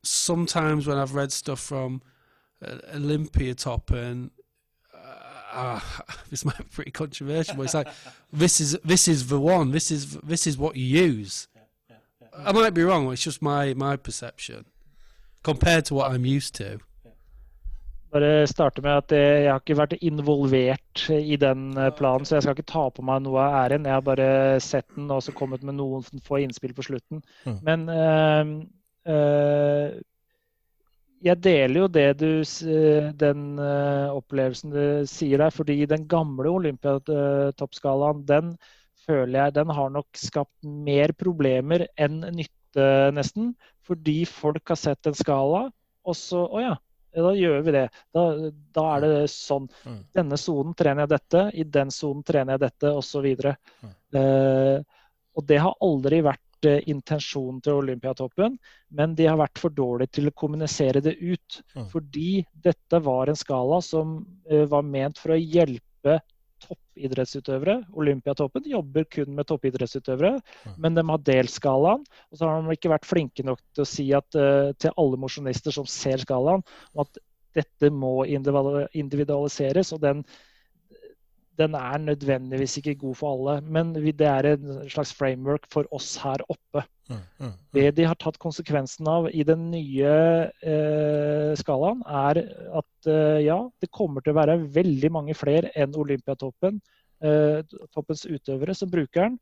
[0.03, 2.03] sometimes when I've read stuff from
[2.94, 4.30] Olympia top and
[5.52, 5.80] uh,
[6.30, 7.88] this might be pretty controversial, but it's like
[8.32, 9.72] this is this is the one.
[9.72, 11.48] This is this is what you use.
[12.36, 13.12] I might be wrong.
[13.12, 14.66] It's just my my perception
[15.42, 16.78] compared to what I'm used to.
[18.12, 22.36] Bare starte med at eh, jeg har ikke vært involvert i den eh, planen, så
[22.36, 23.86] jeg skal ikke ta på meg noe av æren.
[23.86, 27.22] Jeg har bare sett den og så kommet med noen få innspill på slutten.
[27.46, 27.61] Mm.
[27.68, 28.50] Men eh,
[29.14, 30.00] eh,
[31.21, 32.31] jeg deler jo det du,
[33.21, 35.53] den opplevelsen du sier der.
[35.55, 38.55] Fordi den gamle Olympiatoppskalaen, den
[39.07, 43.55] føler jeg den har nok skapt mer problemer enn nytte, nesten.
[43.87, 45.66] Fordi folk har sett en skala,
[46.07, 46.75] og så Å ja,
[47.16, 47.87] da gjør vi det.
[48.14, 48.25] Da,
[48.77, 49.66] da er det sånn.
[49.85, 49.99] Mm.
[50.16, 53.27] Denne sonen trener jeg dette, i den sonen trener jeg dette, osv.
[53.83, 53.97] Mm.
[54.21, 54.77] Eh,
[55.37, 58.58] og det har aldri vært eh, intensjonen til Olympiatoppen,
[58.96, 61.61] men de har vært for dårlige til å kommunisere det ut.
[61.76, 61.86] Mm.
[61.92, 66.18] Fordi dette var en skala som eh, var ment for å hjelpe
[66.61, 67.78] toppidrettsutøvere.
[67.96, 70.76] Olympiatoppen jobber kun med toppidrettsutøvere, mm.
[70.76, 72.04] men de har delt skalaen.
[72.30, 75.20] Og så har de ikke vært flinke nok til å si at, uh, til alle
[75.20, 76.64] mosjonister som ser skalaen,
[77.00, 77.20] at
[77.56, 79.94] dette må individualiseres.
[79.96, 80.22] og den
[81.61, 86.14] den er nødvendigvis ikke god for alle, men det er en slags framework for oss
[86.22, 86.84] her oppe.
[87.11, 87.52] Mm, mm, mm.
[87.74, 90.14] Det de har tatt konsekvensen av i den nye
[90.62, 92.42] eh, skalaen, er
[92.80, 96.80] at eh, ja, det kommer til å være veldig mange flere enn Olympiatoppen,
[97.24, 97.61] eh,
[97.94, 99.40] toppens utøvere, som bruker den.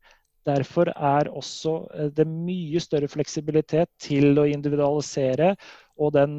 [0.49, 5.53] Derfor er også eh, det mye større fleksibilitet til å individualisere
[5.99, 6.37] og den,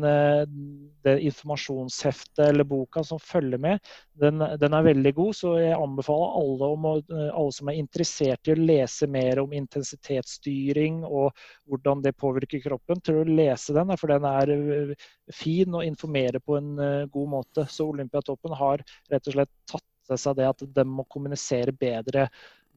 [1.05, 3.83] den informasjonsheftet eller boka som følger med,
[4.17, 5.37] den, den, er veldig god.
[5.37, 9.53] Så jeg anbefaler alle, å, eh, alle, som er interessert i å lese mer om
[9.57, 11.37] intensitetsstyring og
[11.69, 13.93] hvordan det påvirker kroppen, til å lese den.
[14.01, 14.95] For den er eh,
[15.37, 16.73] fin og informerer på en
[17.13, 17.69] god måte.
[17.69, 18.81] Så Olympiatoppen har
[19.13, 19.85] rett og slett tatt
[20.19, 22.31] seg det at de må kommunisere bedre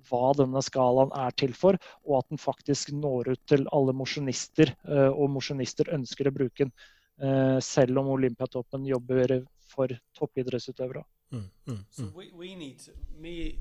[0.09, 1.77] hva denne skalaen er til for,
[2.07, 6.65] og at den faktisk når ut til alle mosjonister, eh, og mosjonister ønsker å bruke
[6.65, 6.73] den.
[7.21, 9.39] Eh, selv om Olympiatoppen jobber
[9.69, 11.03] for toppidrettsutøvere.
[11.31, 11.85] Mm, mm, mm.
[11.91, 13.57] So we, we need to, me,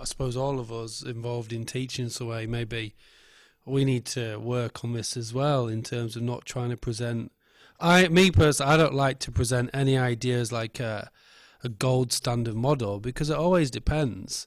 [0.00, 2.94] I suppose all of us involved in teaching so maybe
[3.64, 7.32] we need to work on this as well in terms of not trying to present
[7.80, 11.10] I me personally I don't like to present any ideas like a,
[11.64, 14.46] a gold standard model because it always depends.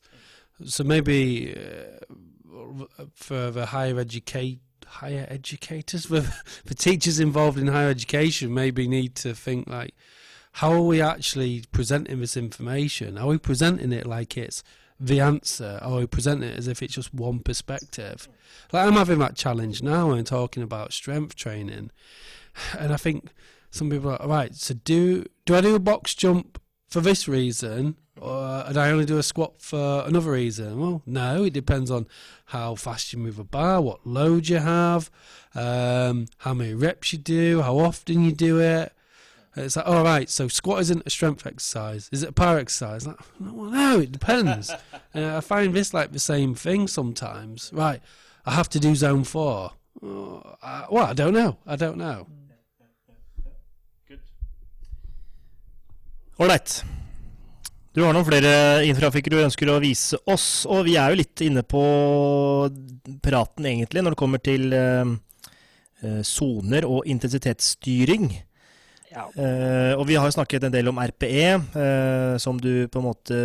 [0.65, 7.89] So maybe uh, for the higher educate higher educators, for, for teachers involved in higher
[7.89, 9.93] education, maybe need to think like,
[10.53, 13.17] how are we actually presenting this information?
[13.17, 14.63] Are we presenting it like it's
[14.99, 18.27] the answer, or are we presenting it as if it's just one perspective?
[18.73, 21.91] Like I'm having that challenge now when talking about strength training,
[22.77, 23.29] and I think
[23.71, 24.53] some people are right.
[24.55, 26.59] So do do I do a box jump
[26.89, 30.79] for this reason, or, and I only do a squat for another reason?
[30.79, 32.07] Well, no, it depends on
[32.45, 35.09] how fast you move a bar, what load you have,
[35.55, 38.91] um, how many reps you do, how often you do it.
[39.55, 42.09] It's like, all right, so squat isn't a strength exercise.
[42.11, 43.05] Is it a power exercise?
[43.05, 44.69] Like, well, no, it depends.
[45.15, 47.71] uh, I find this like the same thing sometimes.
[47.73, 48.01] Right,
[48.45, 49.73] I have to do zone four.
[50.01, 51.57] Oh, I, well, I don't know.
[51.67, 52.27] I don't know.
[56.39, 56.85] Ålreit.
[57.91, 58.51] Du har noen flere
[58.87, 61.81] infrafikker du ønsker å vise oss, og vi er jo litt inne på
[63.19, 65.09] praten egentlig når det kommer til eh,
[66.05, 68.29] eh, soner uh, og intensitetsstyring.
[69.09, 69.25] Ja.
[69.35, 73.07] Uh, og vi har jo snakket en del om RPE, uh, som du på en
[73.09, 73.39] måte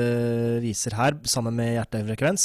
[0.63, 2.45] viser her, sammen med hjertefrekvens.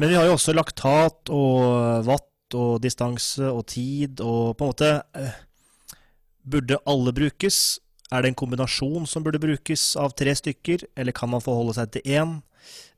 [0.00, 4.72] Men vi har jo også laktat og watt og distanse og tid, og på en
[4.74, 4.90] måte
[6.50, 7.78] Burde alle brukes?
[8.10, 11.92] Er det en kombinasjon som burde brukes av tre stykker, eller kan man forholde seg
[11.94, 12.40] til én?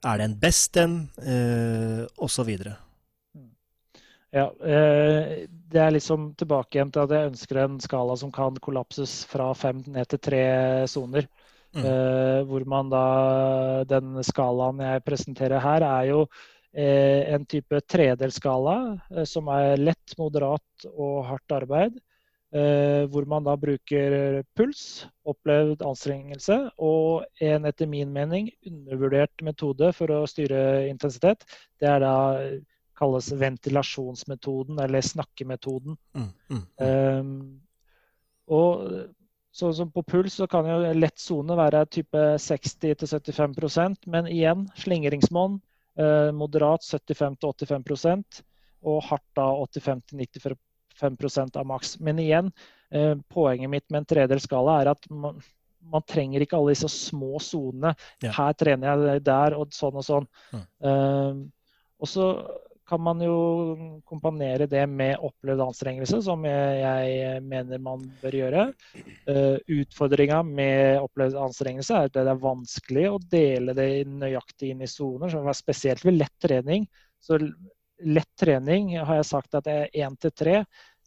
[0.05, 0.97] Er det en best en?
[1.21, 2.49] Eh, Osv.
[4.33, 8.57] Ja, eh, det er liksom tilbake igjen til at jeg ønsker en skala som kan
[8.65, 10.45] kollapses fra fem ned til tre
[10.89, 11.29] soner.
[11.73, 11.85] Mm.
[11.89, 13.05] Eh, hvor man da
[13.89, 16.27] Den skalaen jeg presenterer her, er jo
[16.73, 18.77] eh, en type tredelsskala
[19.13, 22.01] eh, som er lett, moderat og hardt arbeid.
[22.53, 29.89] Eh, hvor man da bruker puls, opplevd anstrengelse, og en etter min mening undervurdert metode
[29.97, 31.47] for å styre intensitet.
[31.81, 32.17] Det er da
[32.99, 35.97] kalles ventilasjonsmetoden, eller snakkemetoden.
[36.13, 36.63] Mm, mm, mm.
[36.85, 37.33] Um,
[38.53, 38.85] og
[39.57, 45.57] sånn som på puls så kan jo lett sone være type 60-75% men igjen slingringsmonn.
[46.01, 48.43] Eh, moderat 75-85
[48.89, 50.57] og hardt da 85-95
[51.03, 51.99] 5% av maks.
[52.01, 52.53] Men igjen,
[52.91, 55.41] eh, poenget mitt med en tredelt skala er at man,
[55.93, 57.95] man, trenger ikke alle disse små sonene.
[58.25, 58.35] Ja.
[58.39, 60.29] Her trener jeg der, og sånn og sånn.
[60.53, 60.67] Mm.
[60.87, 61.43] Uh,
[62.03, 62.29] og så
[62.93, 63.37] kan man jo
[64.05, 68.65] kompanere det med opplevd anstrengelse, som jeg, jeg mener man bør gjøre.
[69.29, 74.85] Uh, Utfordringa med opplevd anstrengelse er at det er vanskelig å dele det nøyaktig inn
[74.85, 76.85] i soner, spesielt ved lett trening.
[77.23, 77.39] Så
[78.03, 80.57] lett trening har jeg sagt at det er én til tre.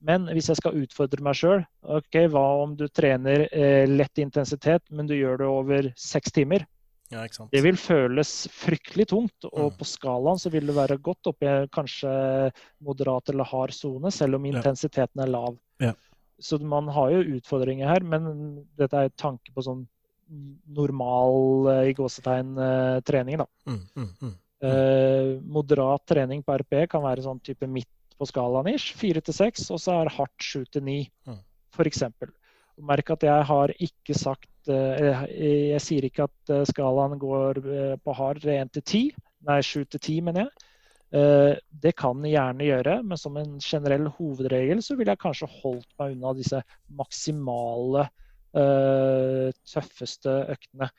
[0.04, 4.84] Men hvis jeg skal utfordre meg sjøl, okay, hva om du trener eh, lett intensitet,
[4.92, 6.66] men du gjør det over seks timer?
[7.14, 7.22] Ja.
[7.52, 9.78] Det vil føles fryktelig tungt, og Mm.
[9.78, 14.46] på skalaen så vil det være godt oppi kanskje moderat eller hard sone, selv om
[14.46, 14.58] Ja.
[14.58, 15.58] intensiteten er lav.
[15.80, 15.94] Ja.
[16.42, 19.88] Så man har jo utfordringer her, men dette er tanke på sånn
[20.68, 23.46] normal eh, i gåsetegn eh, trening, da.
[23.68, 24.34] Mm, mm, mm.
[24.66, 27.88] Eh, moderat trening på RP kan være sånn type midt
[28.20, 31.40] på skalaen ish, fire til seks, og så er hardt sju til ni, Mm.
[31.76, 32.04] f.eks.
[32.82, 35.30] Merk at jeg har ikke sagt eh, Jeg,
[35.72, 39.04] jeg sier ikke at eh, skalaen går eh, på hard 1 til 10,
[39.48, 40.66] nei 7 til 10, mener jeg.
[41.16, 45.88] Eh, Det kan gjerne gjøre, men som en generell hovedregel så ville jeg kanskje holdt
[46.00, 46.60] meg unna disse
[46.92, 48.08] maksimale
[48.56, 50.90] eh, tøffeste øktene.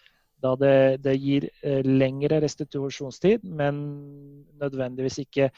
[0.44, 3.78] Da det, det gir eh, lengre restitusjonstid, men
[4.60, 5.50] nødvendigvis ikke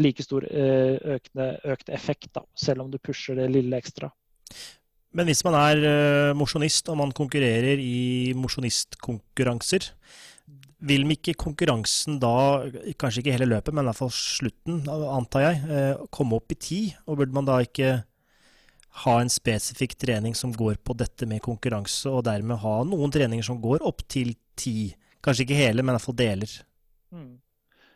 [0.00, 4.10] like stor eh, økende, økt effekt, da, selv om du pusher det lille ekstra.
[5.14, 9.92] Men hvis man er uh, mosjonist og man konkurrerer i mosjonistkonkurranser,
[10.84, 12.34] vil ikke konkurransen da,
[13.00, 16.58] kanskje ikke hele løpet, men i hvert fall slutten, antar jeg, eh, komme opp i
[16.60, 16.98] tid?
[17.06, 17.94] Og burde man da ikke
[19.04, 23.46] ha en spesifikk trening som går på dette med konkurranse, og dermed ha noen treninger
[23.46, 24.92] som går opp til ti?
[25.24, 26.58] Kanskje ikke hele, men i hvert fall deler.
[27.14, 27.32] Mm.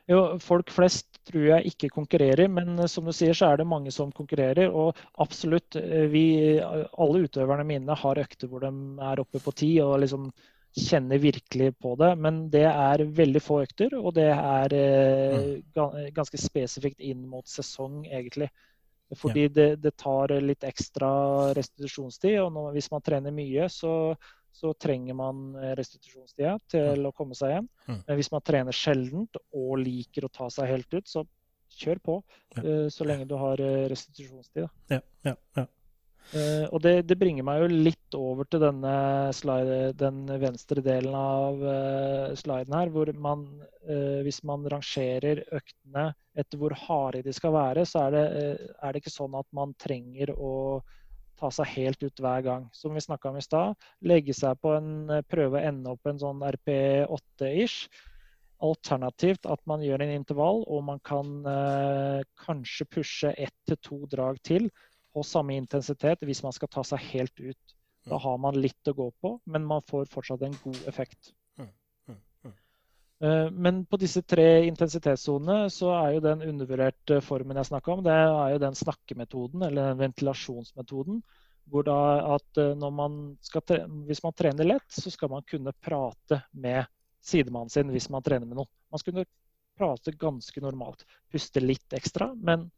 [0.09, 3.93] Jo, folk flest tror jeg ikke konkurrerer, men som du sier, så er det mange
[3.95, 4.73] som konkurrerer.
[4.73, 6.27] Og absolutt, eh, vi,
[6.61, 8.73] alle utøverne mine har økter hvor de
[9.11, 10.31] er oppe på ti og liksom
[10.79, 12.13] kjenner virkelig på det.
[12.21, 18.05] Men det er veldig få økter, og det er eh, ganske spesifikt inn mot sesong,
[18.07, 18.51] egentlig.
[19.17, 21.09] Fordi det, det tar litt ekstra
[21.57, 23.93] restitusjonstid, og når, hvis man trener mye, så,
[24.53, 27.67] så trenger man eh, restitusjonstida til å komme seg hjem.
[27.87, 27.99] Mm.
[28.07, 31.25] Men hvis man trener sjeldent og liker å ta seg helt ut, så
[31.79, 32.21] kjør på.
[32.57, 32.63] Ja.
[32.63, 34.69] eh, Så lenge du har eh, restitusjonstid.
[34.91, 35.67] Ja, ja, ja.
[36.37, 38.95] Eh, Og det, det bringer meg jo litt over til denne
[39.37, 43.47] slide, den venstre delen av uh, sliden her, hvor man,
[44.25, 48.25] hvis man rangerer øktene etter hvor harde de skal være, så er det,
[48.83, 50.53] er det ikke sånn at man trenger å
[51.39, 52.69] ta seg helt ut hver gang.
[52.75, 56.11] Som vi snakka om i stad, legge seg på en eh, prøve å ende opp
[56.11, 57.89] en sånn RP8-ish.
[58.69, 64.01] Alternativt at man gjør en intervall, og man kan eh, kanskje pushe ett til to
[64.11, 64.71] drag til
[65.15, 67.77] på samme intensitet hvis man skal ta seg helt ut.
[68.09, 71.33] Da har man litt å gå på, men man får fortsatt en god effekt.
[73.21, 78.05] Eh, Men på disse tre intensitetssonene så er jo den undervurderte formen jeg snakka om,
[78.07, 81.23] det er jo den snakkemetoden, eller den ventilasjonsmetoden.
[81.69, 81.99] Hvor da
[82.37, 86.87] at eh, man skal hvis man trener lett, så skal man kunne prate med
[87.25, 88.73] sidemannen sin hvis man trener med noen.
[88.91, 89.31] Man skal kunne
[89.79, 91.05] prate ganske normalt.
[91.31, 92.71] Puste litt ekstra, men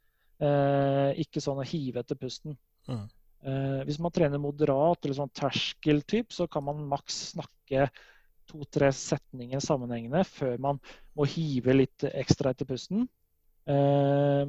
[0.42, 2.56] eh, ikke sånn å hive etter pusten.
[2.88, 3.06] Mm.
[3.40, 7.86] Eh, hvis man trener moderat eller sånn terskeltyp, så kan man maks snakke
[8.50, 10.82] to-tre setninger sammenhengende før man
[11.16, 13.08] må hive litt ekstra etter pusten.
[13.70, 14.46] Eh,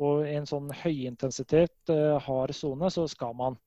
[0.00, 3.58] og i en sånn høyintensitet, eh, hard sone, så skal man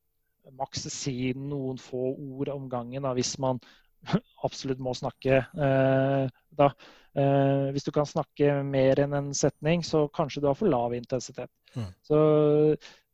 [0.57, 3.59] maks si noen få ord om gangen da, hvis man
[4.45, 5.41] absolutt må snakke.
[5.41, 6.25] Eh,
[6.57, 6.69] da.
[7.15, 10.93] Eh, hvis du kan snakke mer enn en setning, så kanskje du har for lav
[10.97, 11.51] intensitet.
[11.75, 11.91] Mm.
[12.05, 12.17] Så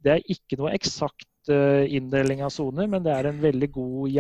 [0.02, 4.12] det er ikke noe eksakt inndeling av soner, men det er en veldig god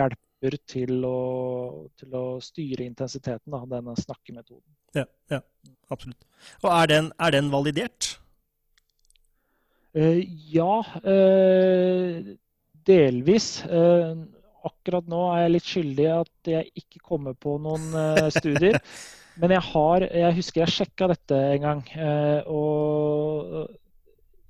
[0.41, 4.73] hjelper til å, til å styre intensiteten, da, denne snakkemetoden.
[4.95, 5.41] Ja, ja,
[5.89, 6.23] absolutt.
[6.63, 8.17] Og er den, er den validert?
[9.95, 10.21] Uh,
[10.51, 12.35] ja, uh,
[12.85, 13.63] delvis.
[13.65, 14.17] Uh,
[14.63, 17.89] akkurat nå er jeg litt skyldig at jeg ikke kommer på noen
[18.29, 18.79] studier.
[19.41, 21.79] Men jeg har Jeg husker jeg sjekka dette en gang.
[22.51, 23.71] og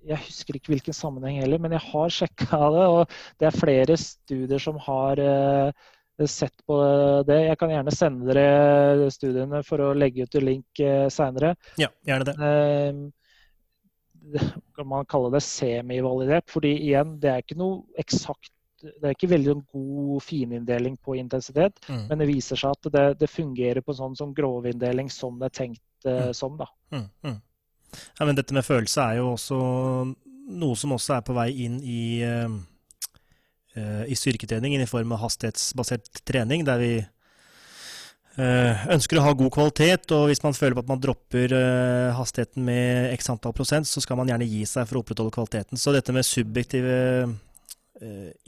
[0.08, 2.86] jeg husker ikke hvilken sammenheng heller, men jeg har sjekka det.
[2.90, 5.72] Og det er flere studier som har eh,
[6.28, 6.78] sett på
[7.28, 7.40] det.
[7.48, 11.56] Jeg kan gjerne sende dere studiene for å legge ut en link uh, seinere.
[11.82, 12.36] Ja, gjerne det.
[12.46, 14.42] Eh,
[14.78, 16.50] kan man kalle det semivalidert.
[16.52, 21.14] fordi igjen, det er ikke noe eksakt det er ikke veldig sånn god fininndeling på
[21.20, 22.08] intensitet, Mm.
[22.10, 25.58] men det viser seg at det, det fungerer på sånn som grovinndeling som det er
[25.60, 26.34] tenkt eh, Mm.
[26.34, 26.56] som.
[26.58, 26.66] da.
[26.92, 27.36] Mm, mm.
[28.20, 29.58] Ja, men dette med følelse er jo også
[30.52, 36.06] noe som også er på vei inn i, eh, i styrketreningen i form av hastighetsbasert
[36.28, 36.94] trening, der vi
[38.38, 42.18] uh, ønsker å ha god kvalitet, og hvis man føler på at man dropper uh,
[42.18, 45.76] hastigheten med x antall prosent, så skal man gjerne gi seg for å opprettholde kvaliteten.
[45.80, 46.96] Så dette med subjektive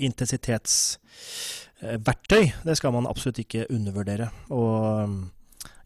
[0.02, 4.28] intensitetsverktøy, det skal man absolutt ikke undervurdere.
[4.50, 4.74] Og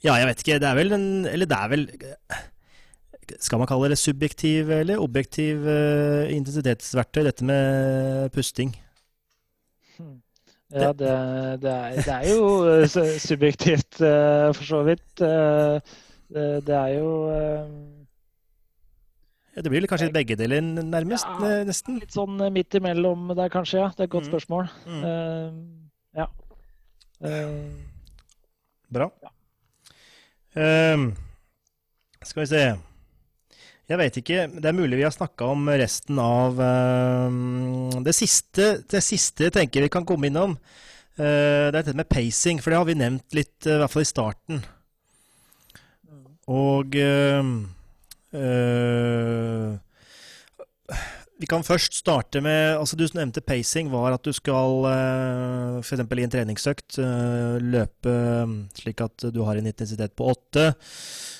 [0.05, 1.84] ja, jeg vet ikke, det er vel en Eller det er vel
[3.39, 8.71] Skal man kalle det subjektiv eller objektiv uh, intensitetsverktøy, dette med pusting?
[9.97, 10.17] Hmm.
[10.71, 11.11] Ja, det,
[11.63, 15.05] det, er, det, er, jo subjektivt, uh, for så vidt.
[15.21, 15.80] Uh,
[16.28, 17.11] det, det, er jo
[19.55, 21.28] ja, Det blir kanskje begge deler, nærmest?
[21.43, 22.01] Ja, nesten?
[22.01, 23.80] Litt sånn midt imellom der, kanskje.
[23.86, 23.93] ja.
[23.95, 24.34] Det er et godt mm.
[24.34, 24.67] spørsmål.
[24.88, 25.63] Mm.
[26.19, 26.28] ja.
[28.91, 29.11] Bra.
[29.23, 29.34] Ja.
[30.57, 31.11] Um,
[32.23, 32.61] skal vi se
[33.88, 34.40] Jeg vet ikke.
[34.52, 39.86] Det er mulig vi har snakka om resten av uh, det, siste, det siste tenker
[39.86, 40.58] vi kan komme innom.
[41.16, 43.94] Uh, det er dette med pacing, for det har vi nevnt litt, uh, i hvert
[43.94, 44.60] fall i starten.
[46.48, 46.94] Og
[51.38, 53.90] vi kan først starte med altså Du nevnte pacing.
[53.92, 54.88] var At du skal
[55.82, 56.04] f.eks.
[56.08, 57.00] i en treningsøkt
[57.64, 58.14] løpe
[58.80, 60.70] slik at du har en intensitet på åtte.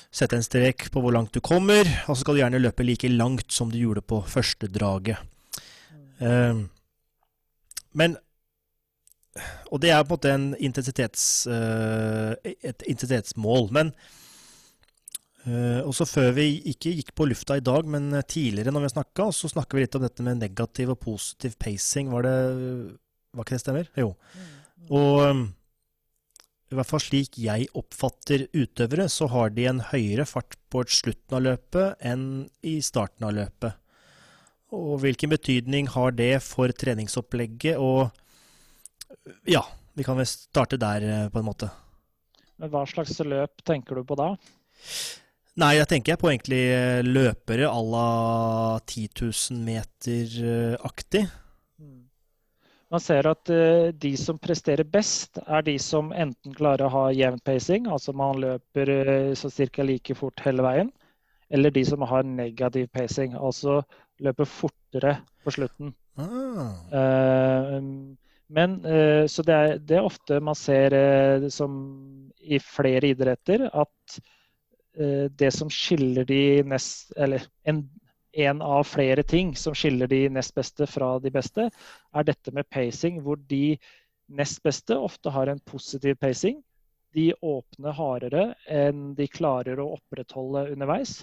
[0.08, 3.10] Sette en strek på hvor langt du kommer, og så skal du gjerne løpe like
[3.12, 5.20] langt som du gjorde på første draget.
[6.22, 6.64] Uh,
[7.94, 8.16] men
[9.70, 13.68] Og det er på en måte en intensitets, et intensitetsmål.
[13.70, 13.92] Men
[15.48, 19.28] Uh, også Før vi ikke gikk på lufta i dag, men tidligere når vi snakka,
[19.32, 22.10] så snakka vi litt om dette med negativ og positiv pacing.
[22.12, 22.38] Var det
[23.32, 23.88] Var ikke det stemmer?
[23.96, 24.10] Jo.
[24.34, 24.50] Mm.
[24.98, 25.42] Og um,
[26.68, 31.38] i hvert fall slik jeg oppfatter utøvere, så har de en høyere fart på slutten
[31.38, 32.24] av løpet enn
[32.66, 33.78] i starten av løpet.
[34.76, 37.80] Og hvilken betydning har det for treningsopplegget?
[37.80, 38.10] Og
[39.48, 39.62] ja,
[39.96, 41.70] vi kan vel starte der, på en måte.
[42.60, 44.34] Men hva slags løp tenker du på da?
[45.58, 48.08] Nei, jeg tenker på egentlig eh, løpere à la
[48.84, 51.24] 10 000 meter-aktig.
[52.88, 57.02] Man ser at uh, de som presterer best, er de som enten klarer å ha
[57.12, 59.84] jevn pacing, altså man løper uh, så ca.
[59.84, 60.92] like fort hele veien,
[61.52, 63.82] eller de som har negativ pacing, altså
[64.24, 65.92] løper fortere på slutten.
[66.18, 66.72] Ah.
[66.92, 68.16] Uh,
[68.48, 68.78] men
[69.28, 70.94] Så det er, det er, ofte man ser
[71.52, 71.74] som
[72.40, 74.14] i flere idretter at
[75.36, 77.82] det som skiller de nest Eller en,
[78.32, 81.68] en, av flere ting som skiller de nest beste fra de beste,
[82.14, 83.78] er dette med pacing, hvor de
[84.28, 86.60] nest beste ofte har en positiv pacing.
[87.16, 91.22] De åpner hardere enn de klarer å opprettholde underveis.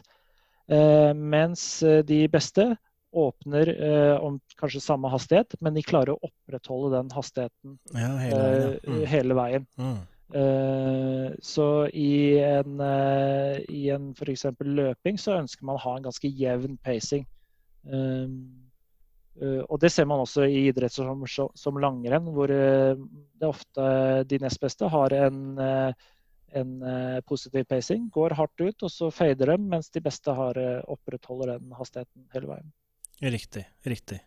[0.66, 2.72] Eh, mens de beste
[3.16, 8.42] åpner eh, om kanskje samme hastighet, men de klarer å opprettholde den hastigheten ja, hele
[8.42, 8.74] veien.
[8.74, 8.90] Ja.
[8.90, 9.06] Mm.
[9.14, 9.68] Hele veien.
[9.80, 10.02] Mm.
[10.34, 14.46] Eh, så i en, uh, i en f.eks.
[14.66, 17.26] løping så ønsker man å ha en ganske jevn pacing.
[17.86, 18.30] Uh,
[19.68, 23.88] og det ser man også i idrett som, som langrenn, hvor det ofte
[24.32, 26.72] de nest beste har en, en
[27.28, 28.06] positiv pacing.
[28.16, 30.56] Går hardt ut, og så fader dem, mens de beste har,
[30.88, 32.72] opprettholder den hastigheten hele veien.
[33.36, 33.66] Riktig.
[33.84, 34.22] Riktig.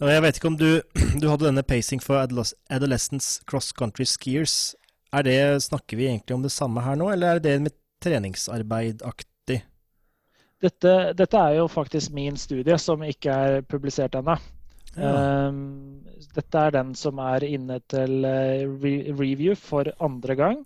[0.00, 0.70] Og jeg vet ikke om du,
[1.22, 4.74] du hadde denne pacing for adolescents cross country skiers.
[5.12, 9.60] Er det, Snakker vi egentlig om det samme her nå, eller er det med treningsarbeidaktig?
[10.60, 14.36] Dette, dette er jo faktisk min studie, som ikke er publisert ennå.
[14.96, 15.46] Ja.
[15.48, 16.02] Um,
[16.34, 20.60] dette er den som er inne til uh, re review for andre gang.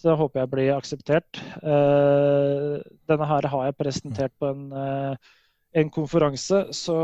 [0.00, 1.42] Så jeg håper jeg blir akseptert.
[1.60, 2.80] Uh,
[3.10, 5.32] denne her har jeg presentert på en uh,
[5.72, 6.98] en konferanse, så,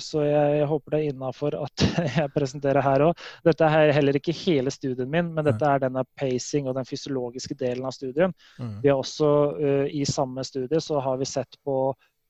[0.00, 1.84] så jeg håper det er innafor at
[2.16, 3.24] jeg presenterer her òg.
[3.44, 7.56] Dette er heller ikke hele studien min, men dette er denne pacing og den fysiologiske
[7.60, 8.32] delen av studien.
[8.56, 8.78] Mm.
[8.84, 11.76] Vi har også uh, I samme studie så har vi sett på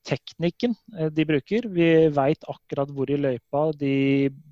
[0.08, 1.68] teknikken uh, de bruker.
[1.78, 3.94] Vi veit akkurat hvor i løypa de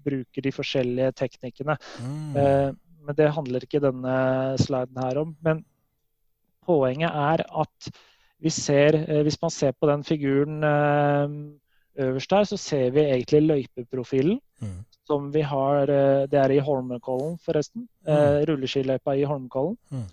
[0.06, 1.78] bruker de forskjellige teknikkene.
[2.04, 2.38] Mm.
[2.38, 2.70] Uh,
[3.08, 4.14] men det handler ikke denne
[4.62, 5.34] sliden her om.
[5.42, 5.64] Men
[6.68, 7.90] poenget er at
[8.38, 13.08] vi ser, eh, hvis man ser på den figuren eh, øverst der, så ser vi
[13.08, 14.38] egentlig løypeprofilen.
[14.60, 14.78] Mm.
[15.08, 17.88] Som vi har eh, Det er i Holmenkollen, forresten.
[18.06, 18.46] Mm.
[18.48, 19.76] Rulleskiløypa i Holmenkollen.
[19.90, 20.06] Mm.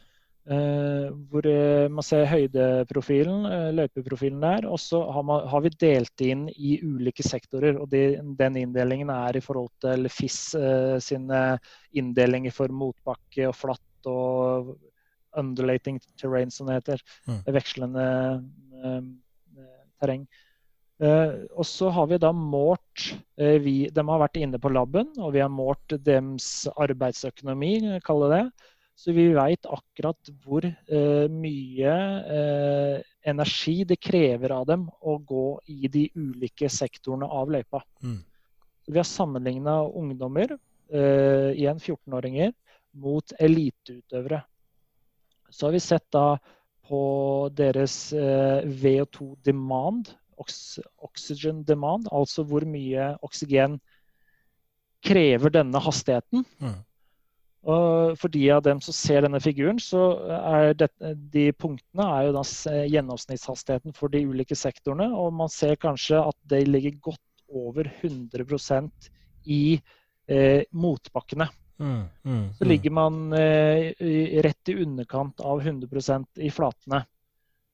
[1.32, 1.46] hvor
[1.90, 4.68] man ser høydeprofilen, løypeprofilen der.
[4.70, 7.80] Og så har, har, vi delt inn i ulike sektorer.
[7.82, 10.54] og de, Den inndelingen er i forhold til FIS
[11.02, 11.40] sine
[11.98, 14.76] inndelinger for motbakke og flatt og
[15.38, 17.04] undulating terrain, som det heter.
[17.28, 17.40] Mm.
[17.56, 18.08] Vekslende
[18.84, 19.00] uh,
[20.02, 20.26] terreng.
[20.96, 23.10] Uh, og så har vi da målt
[23.42, 28.38] uh, vi, De har vært inne på laben, og vi har målt deres arbeidsøkonomi, kaller
[28.38, 28.46] det.
[28.96, 30.64] Så vi veit akkurat hvor
[31.28, 31.96] mye
[33.28, 37.82] energi det krever av dem å gå i de ulike sektorene av løypa.
[38.00, 38.22] Mm.
[38.88, 40.56] Vi har sammenligna ungdommer,
[40.96, 42.56] igjen 14-åringer,
[43.04, 44.46] mot eliteutøvere.
[45.56, 46.36] Så har vi sett da
[46.86, 47.02] på
[47.56, 53.80] deres eh, VO2 demand, ox oxygen demand, altså hvor mye oksygen
[55.06, 56.44] krever denne hastigheten.
[56.60, 56.82] Mm.
[57.66, 60.04] Og for de av dem som ser denne figuren, så
[60.38, 60.92] er det,
[61.34, 62.44] de punktene er jo da
[62.94, 65.08] gjennomsnittshastigheten for de ulike sektorene.
[65.18, 69.10] Og man ser kanskje at de ligger godt over 100%
[69.50, 69.80] i
[70.30, 71.50] eh, motbakkene.
[71.80, 73.92] Mm, mm, Så ligger man eh,
[74.42, 77.02] rett i underkant av 100% i flatene.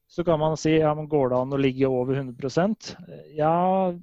[0.10, 2.96] Så kan man si ja, men går det an å ligge over 100%
[3.38, 3.94] Ja,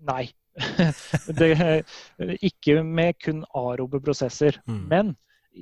[0.00, 0.24] nei.
[1.38, 1.84] det,
[2.42, 4.58] ikke med kun arobe prosesser.
[4.66, 4.80] Mm.
[4.88, 5.14] Men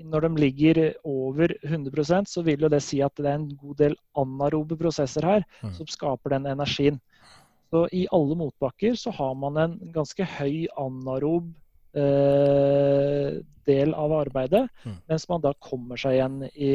[0.07, 3.77] når de ligger over 100% så vil jo det si at det er en god
[3.83, 5.75] del anarobe prosesser her Mm.
[5.75, 7.01] som skaper den energien.
[7.71, 11.53] Så i alle motbakker så har man en ganske høy anarob
[11.95, 14.97] eh, del av arbeidet, Mm.
[15.09, 16.73] mens man da kommer seg igjen i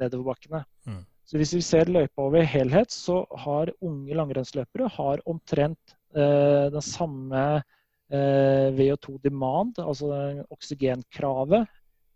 [0.00, 0.64] nedoverbakkene.
[0.86, 1.04] Mm.
[1.24, 6.82] Så hvis vi ser løypa over helhet, så har unge langrennsløpere har omtrent eh, den
[6.84, 7.62] samme
[8.10, 11.66] eh, VO2 demand, altså oksygenkravet,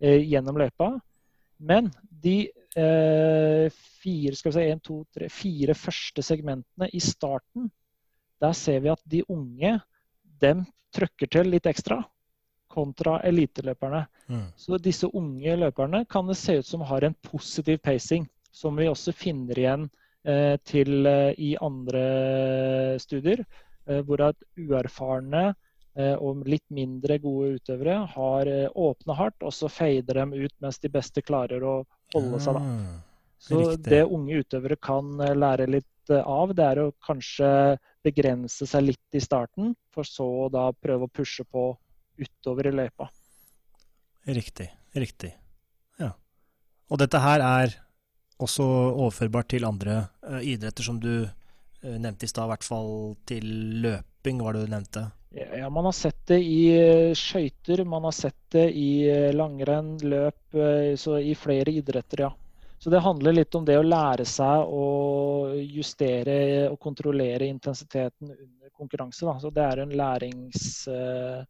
[0.01, 1.01] eh, gjennom løypa.
[1.59, 3.71] Men de eh,
[4.03, 7.71] fire, skal vi si, en, to, tre, fire første segmentene i starten,
[8.43, 9.79] der ser vi at de unge
[10.41, 10.65] dem
[10.97, 12.01] trøkker til litt ekstra
[12.77, 14.05] kontra eliteløperne.
[14.29, 14.49] Mm.
[14.57, 18.89] Så disse unge løperne kan det se ut som har en positiv pacing, som vi
[18.91, 19.87] også finner igjen
[20.27, 22.03] eh, til eh, i andre
[23.03, 23.45] studier,
[23.87, 25.53] eh, hvor at uerfarne
[25.97, 30.91] og litt mindre gode utøvere har åpna hardt, og så fader dem ut mens de
[30.93, 31.71] beste klarer å
[32.13, 32.59] holde seg.
[32.59, 32.61] da.
[32.61, 37.49] Ah, Så det unge utøvere kan lære litt eh, av, det er å kanskje
[38.07, 41.69] begrense seg litt i starten, for så å da prøve å pushe på
[42.17, 43.09] utover i løypa.
[44.27, 44.71] Riktig.
[44.97, 45.33] Riktig.
[46.01, 46.15] Ja.
[46.91, 47.75] Og dette her er
[48.43, 51.29] også overførbart til andre uh, idretter som du uh,
[51.85, 52.91] nevnte i stad, i hvert fall
[53.29, 53.47] til
[53.85, 55.05] løping, var det du nevnte.
[55.37, 59.05] Ja, man har sett det i skøyter, man har sett det i
[59.37, 60.57] langrenn, løp,
[60.97, 62.31] så i flere idretter, ja.
[62.79, 64.87] Så det handler litt om det å lære seg å
[65.59, 69.25] justere og kontrollere intensiteten under konkurranse.
[69.27, 69.39] Da.
[69.41, 71.41] Så det er en lærings, eh,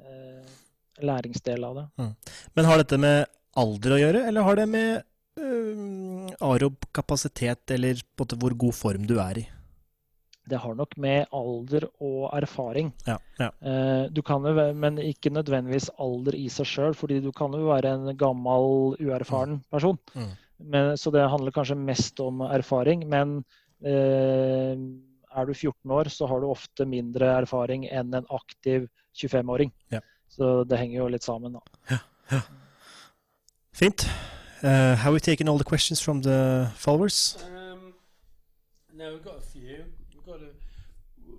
[0.00, 0.54] eh,
[1.04, 1.86] læringsdel av det.
[2.54, 3.26] Men har dette med
[3.56, 5.04] alder å gjøre, eller har det med
[5.40, 9.46] uh, arob kapasitet, eller på en måte hvor god form du er i?
[10.46, 12.92] Det har nok med alder og erfaring.
[13.06, 13.50] Ja, ja.
[13.60, 17.66] Eh, Du kan jo, men ikke nødvendigvis alder i seg sjøl, fordi du kan jo
[17.66, 19.98] være en gammel, uerfaren person.
[20.14, 20.30] Mm.
[20.58, 23.04] Men, så det handler kanskje mest om erfaring.
[23.08, 23.38] Men
[23.84, 24.72] eh,
[25.36, 29.72] er du 14 år, så har du ofte mindre erfaring enn en aktiv 25-åring.
[29.92, 30.00] Ja.
[30.28, 32.40] Så det henger jo litt sammen, da.
[33.76, 34.08] Fint.
[34.62, 37.36] Uh, have we taken all the questions from the followers?
[37.44, 37.92] Um,
[38.94, 39.84] no, we've got a few.
[40.14, 40.50] We've got a,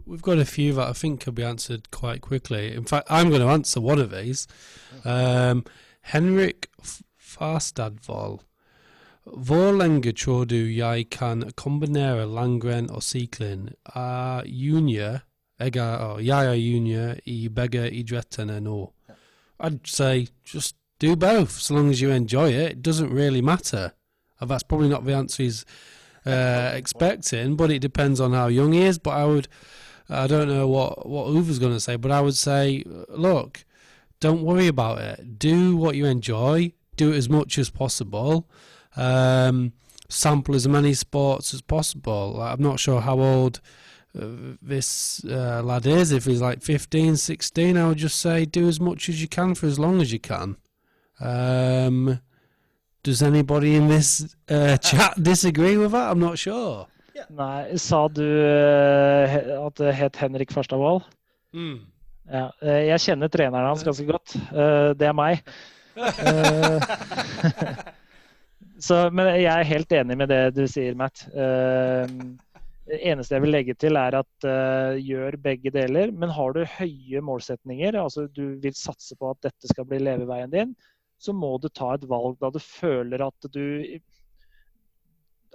[0.06, 2.74] we've got a few that I think can be answered quite quickly.
[2.76, 4.48] In fact, I'm going to answer one of these.
[5.04, 5.66] Um,
[6.02, 7.02] Henrik F-
[9.28, 9.46] Farstadvold.
[9.46, 11.52] Hvor lenge tror du jeg kan
[12.90, 13.70] og sykling?
[13.96, 15.20] Er junior,
[15.60, 17.50] jeg er, oh, jeg er junior i
[17.92, 18.94] idrettene nå.
[19.60, 22.72] I'd say just do both, so long as you enjoy it.
[22.72, 23.90] It doesn't really matter.
[24.40, 25.66] And that's probably not the answer he's
[26.26, 29.00] uh, expecting, but it depends on how young he is.
[29.00, 29.48] But I would,
[30.10, 33.66] I don't know what what Uwe's going to say, but I would say, look,
[34.20, 35.40] don't worry about it.
[35.40, 36.74] Do what you enjoy.
[36.96, 38.48] Do it as much as possible.
[38.98, 39.74] Um,
[40.10, 42.34] sample as many sports as possible.
[42.38, 43.60] Like, I'm not sure how old
[44.18, 46.12] uh, this uh, lad is.
[46.12, 49.54] If he's like 15, 16, I would just say do as much as you can
[49.56, 50.56] for as long as you can.
[51.20, 52.20] Um,
[53.04, 56.12] does anybody in this uh, chat disagree with that?
[56.12, 56.88] I'm not sure.
[57.30, 61.02] Nei, sa du eh, he- at det het Henrik Farstadvold?
[61.54, 64.36] Ja, eh, jeg kjenner treneren hans ganske godt.
[64.54, 65.42] Eh, Det er meg.
[68.80, 71.24] Så, men jeg er helt enig med det du sier, Matt.
[71.34, 72.12] Eh,
[72.88, 76.12] Det eneste jeg vil legge til, er at uh, gjør begge deler.
[76.16, 80.54] Men har du høye målsetninger, altså du vil satse på at dette skal bli leveveien
[80.54, 80.72] din,
[81.20, 83.60] så må du ta et valg da du føler at du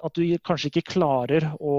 [0.03, 1.75] at du kanskje ikke klarer å,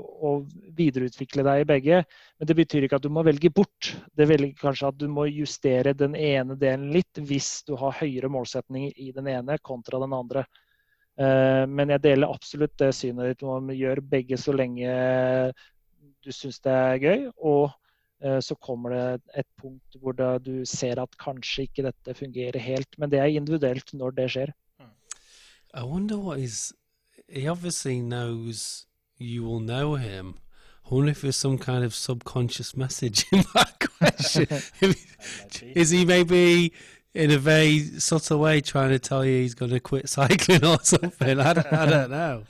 [0.00, 0.30] å
[0.78, 1.98] videreutvikle deg i begge.
[2.38, 3.90] Men det betyr ikke at du må velge bort.
[4.16, 8.30] Det velger kanskje at du må justere den ene delen litt hvis du har høyere
[8.32, 10.46] målsetninger i den ene kontra den andre.
[11.20, 14.88] Eh, Men jeg deler absolutt det synet ditt om å gjøre begge så lenge
[16.24, 17.28] du syns det er gøy.
[17.44, 17.68] Og
[18.24, 19.04] eh, så kommer det
[19.44, 22.88] et punkt hvor du ser at kanskje ikke dette fungerer helt.
[22.96, 24.56] Men det er individuelt når det skjer.
[25.76, 26.72] I wonder what his
[27.28, 28.86] he obviously knows
[29.18, 30.34] you will know him.
[30.90, 34.46] I wonder if there's some kind of subconscious message in that question.
[35.74, 36.72] Is he maybe
[37.14, 40.78] in a very subtle way trying to tell you he's going to quit cycling or
[40.82, 41.38] something?
[41.40, 42.44] I don't, I don't know.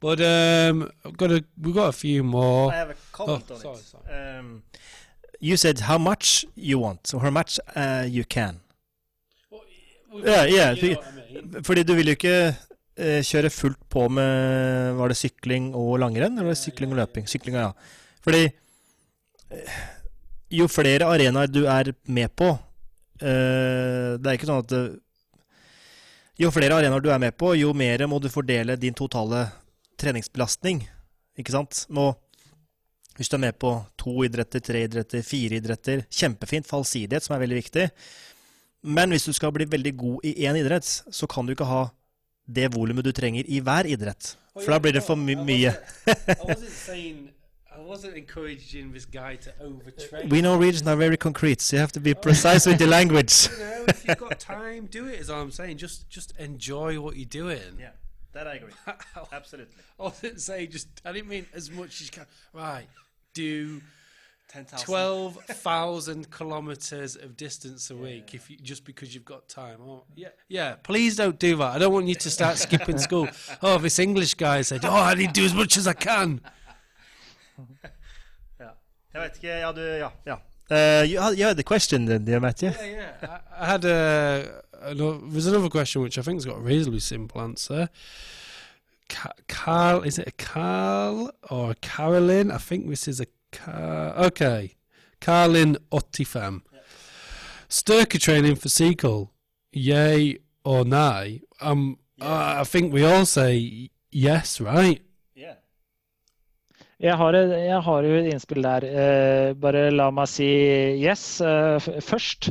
[0.00, 2.72] But um, I've got a, we've got a few more.
[2.72, 3.84] I have a comment Oh, on sorry, it.
[3.84, 4.38] sorry.
[4.38, 4.62] Um,
[5.40, 8.60] you said how much you want, so how much uh, you can.
[10.12, 10.74] You know what I
[11.32, 11.62] mean?
[11.62, 12.56] Fordi du vil jo ikke
[13.24, 17.28] kjøre fullt på med Var det sykling og langrenn, eller var det sykling og løping?
[17.30, 17.70] Sykling, ja.
[18.24, 19.78] Fordi eh,
[20.50, 24.88] jo flere arenaer du er med på eh, Det er ikke sånn at eh,
[26.42, 29.44] Jo flere arenaer du er med på, jo mer må du fordele din totale
[30.00, 30.78] treningsbelastning.
[31.36, 31.82] Ikke sant?
[31.92, 32.06] Nå,
[33.18, 36.64] hvis du er med på to idretter, tre idretter, fire idretter Kjempefint.
[36.64, 37.84] Fallsidighet, som er veldig viktig.
[38.88, 41.82] Men hvis du skal bli veldig god i én idrett, så kan du ikke ha
[42.54, 44.36] det volumet du trenger i hver idrett.
[44.54, 45.72] Oh, For da blir det for my mye.
[46.06, 47.30] I wasn't saying.
[47.72, 50.28] I wasn't encouraging this guy to overtrain.
[50.30, 53.48] We Norwegians are very concrete, so you have to be precise with the language.
[53.50, 55.20] You know, if you've got time, do it.
[55.20, 55.78] Is all I'm saying.
[55.78, 57.78] Just, just enjoy what you're doing.
[57.78, 57.90] Yeah,
[58.32, 58.72] that I agree.
[59.32, 59.74] Absolutely.
[59.98, 60.88] I wasn't saying just.
[61.04, 62.26] I didn't mean as much as you can.
[62.52, 62.86] Right,
[63.34, 63.80] do
[64.52, 64.84] 10,000.
[64.84, 69.78] twelve thousand kilometers of distance a week if you just because you've got time.
[69.80, 70.74] Oh, yeah, yeah.
[70.82, 71.76] Please don't do that.
[71.76, 73.28] I don't want you to start skipping school.
[73.62, 76.40] Oh, this English guy said, "Oh, I need to do as much as I can."
[79.12, 80.08] Jeg vet ikke, ja, du, ja.
[80.26, 80.36] ja.
[80.70, 82.70] Uh, you, had, you had the question, then, dear Matthew.
[82.70, 83.38] Yeah, yeah.
[83.58, 84.62] I, I had a.
[84.82, 87.88] Another, there's another question which I think's got a reasonably simple answer.
[89.48, 92.52] Carl, is it a Carl or a Carolyn?
[92.52, 94.26] I think this is a Car.
[94.26, 94.76] Okay,
[95.20, 96.62] Carlin Ottifam.
[97.68, 99.30] Sturka training for sequel,
[99.72, 101.40] yay or nay?
[101.60, 105.00] Um, I I think we all say yes, right?
[105.36, 105.54] Yeah.
[107.00, 108.84] Jeg har, jeg har jo et innspill der.
[108.84, 110.48] Eh, bare la meg si
[111.00, 112.50] yes eh, f- først.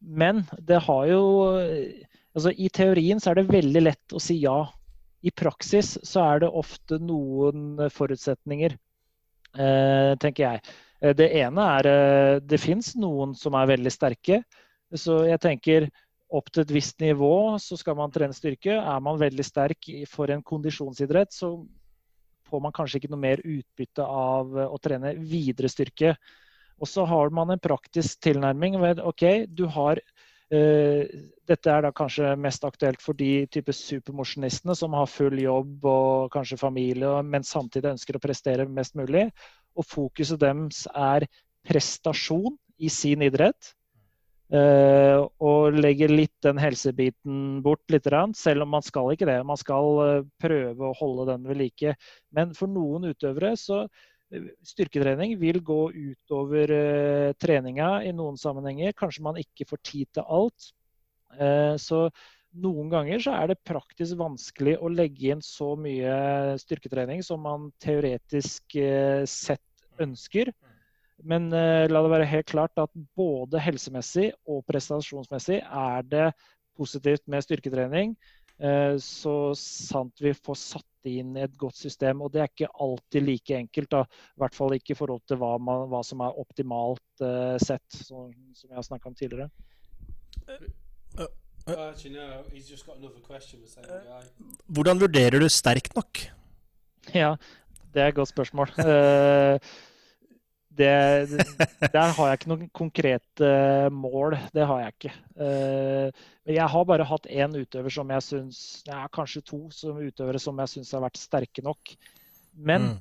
[0.00, 1.22] Men det har jo
[2.36, 4.60] Altså, i teorien så er det veldig lett å si ja.
[5.26, 8.76] I praksis så er det ofte noen forutsetninger,
[9.54, 10.62] tenker jeg.
[11.00, 14.42] Eh, Det ene er eh, Det fins noen som er veldig sterke.
[14.94, 15.88] Så jeg tenker
[16.28, 18.74] opp til et visst nivå så skal man trene styrke.
[18.76, 21.54] Er man veldig sterk for en kondisjonsidrett, så
[22.48, 26.16] får man kanskje ikke noe mer utbytte av eh, å trene videre styrke.
[26.78, 30.17] Og så har man en praktisk tilnærming ved OK, du har eh,
[30.48, 36.30] Dette er da kanskje mest aktuelt for de type supermosjonistene som har full jobb og
[36.32, 39.26] kanskje familie, men samtidig ønsker å prestere mest mulig.
[39.76, 41.28] Og fokuset deres er
[41.68, 43.74] prestasjon i sin idrett.
[44.48, 48.06] Eh, og legger litt den helsebiten bort litt,
[48.38, 49.42] selv om man skal ikke det.
[49.44, 51.96] Man skal eh, prøve å holde den ved like.
[52.32, 54.06] Men for noen utøvere så eh,
[54.66, 58.92] Styrketrening vil gå utover eh, treninga i noen sammenhenger.
[58.98, 60.72] Kanskje man ikke får tid til alt.
[61.38, 62.06] Eh, så
[62.58, 67.70] noen ganger så er det praktisk vanskelig å legge inn så mye styrketrening som man
[67.82, 69.64] teoretisk eh, sett
[70.02, 70.52] ønsker.
[71.26, 76.28] Men eh, la det være helt klart at både helsemessig og prestasjonsmessig er det
[76.78, 78.14] positivt med styrketrening.
[78.60, 82.22] Eh, Så sant vi får satt inn et godt system.
[82.22, 83.90] Og det er ikke alltid like enkelt.
[83.94, 84.02] Da.
[84.36, 87.86] I hvert fall ikke i forhold til hva, man, hva som er optimalt eh, sett,
[87.94, 89.50] som, som jeg har snakka om tidligere.
[93.68, 94.28] Same guy.
[94.72, 96.24] Hvordan vurderer du sterkt nok?
[97.16, 97.36] Ja,
[97.94, 98.68] det er et godt spørsmål.
[100.80, 101.46] Eh, det,
[101.92, 103.50] der har jeg ikke noen konkrete
[103.90, 104.38] mål.
[104.54, 105.12] Det har jeg ikke.
[105.40, 106.10] Eh,
[106.46, 110.40] Men jeg har bare hatt én utøver som jeg syns ja, Kanskje to som utøvere
[110.40, 111.96] som jeg syns har vært sterke nok.
[112.56, 112.98] Men Mm.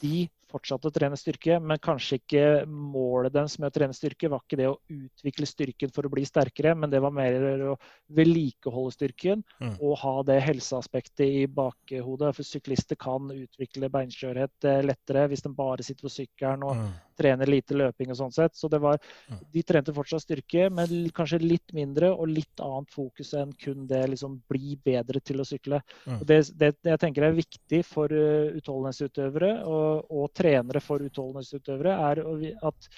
[0.00, 4.40] de fortsatte å trene styrke, men kanskje ikke målet deres med å trene styrke var
[4.42, 7.36] ikke det å utvikle styrken for å bli sterkere, men det var mer
[7.70, 7.76] å
[8.10, 9.76] vedlikeholde styrken Mm.
[9.80, 12.34] og ha det helseaspektet i bakhodet.
[12.34, 16.92] For syklister kan utvikle beinskjørhet eh, lettere hvis de bare sitter på sykkelen og Mm.
[17.20, 18.56] Trener lite løping og sånn sett.
[18.56, 18.98] Så det var,
[19.30, 19.38] Mm.
[19.52, 24.02] de trente fortsatt styrke, men kanskje litt mindre og litt annet fokus enn kun det
[24.14, 25.82] liksom bli bedre til å sykle.
[26.06, 26.20] Mm.
[26.20, 31.94] Og det, det jeg tenker er viktig for uh, utholdenhetsutøvere og, og trenere for utholdenhetsutøvere,
[32.10, 32.24] er
[32.66, 32.90] at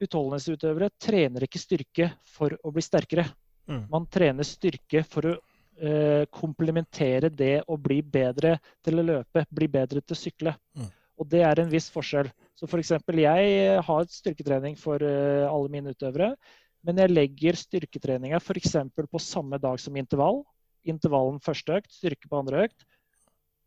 [0.00, 3.26] utholdenhetsutøvere trener ikke styrke for å bli sterkere.
[3.68, 3.84] Mm.
[3.92, 5.34] Man trener styrke for å
[5.80, 10.54] eh, komplementere det å bli bedre til å løpe, bli bedre til å sykle.
[10.78, 10.88] Mm.
[11.20, 12.30] Og det er en viss forskjell.
[12.56, 12.94] Så f.eks.
[13.20, 16.32] jeg har styrketrening for eh, alle mine utøvere,
[16.86, 18.78] men jeg legger styrketreninga f.eks.
[18.96, 20.42] på samme dag som intervall.
[20.88, 22.86] Intervallen første økt, styrke på andre økt.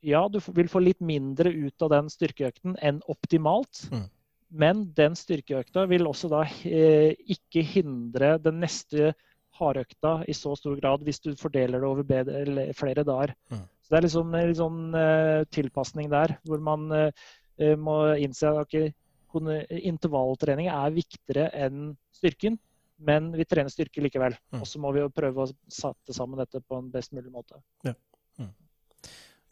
[0.03, 3.85] ja, du vil få litt mindre ut av den styrkeøkten enn optimalt.
[3.93, 4.07] Mm.
[4.53, 9.13] Men den styrkeøkta vil også da eh, ikke hindre den neste
[9.57, 13.33] hardøkta i så stor grad hvis du fordeler det over bedre, flere dager.
[13.53, 13.63] Mm.
[13.83, 17.33] Så det er liksom en sånn eh, tilpasning der, hvor man eh, eh,
[17.79, 18.93] må innse at okay,
[19.33, 22.59] intervalltrening er viktigere enn styrken.
[23.03, 24.35] Men vi trener styrke likevel.
[24.53, 24.61] Mm.
[24.61, 27.57] Og så må vi jo prøve å sette sammen dette på en best mulig måte.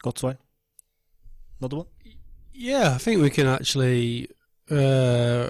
[0.02, 0.38] Godt svar.
[1.62, 1.86] Nodoen?
[2.54, 4.28] Yeah, I think we can actually
[4.70, 5.48] uh,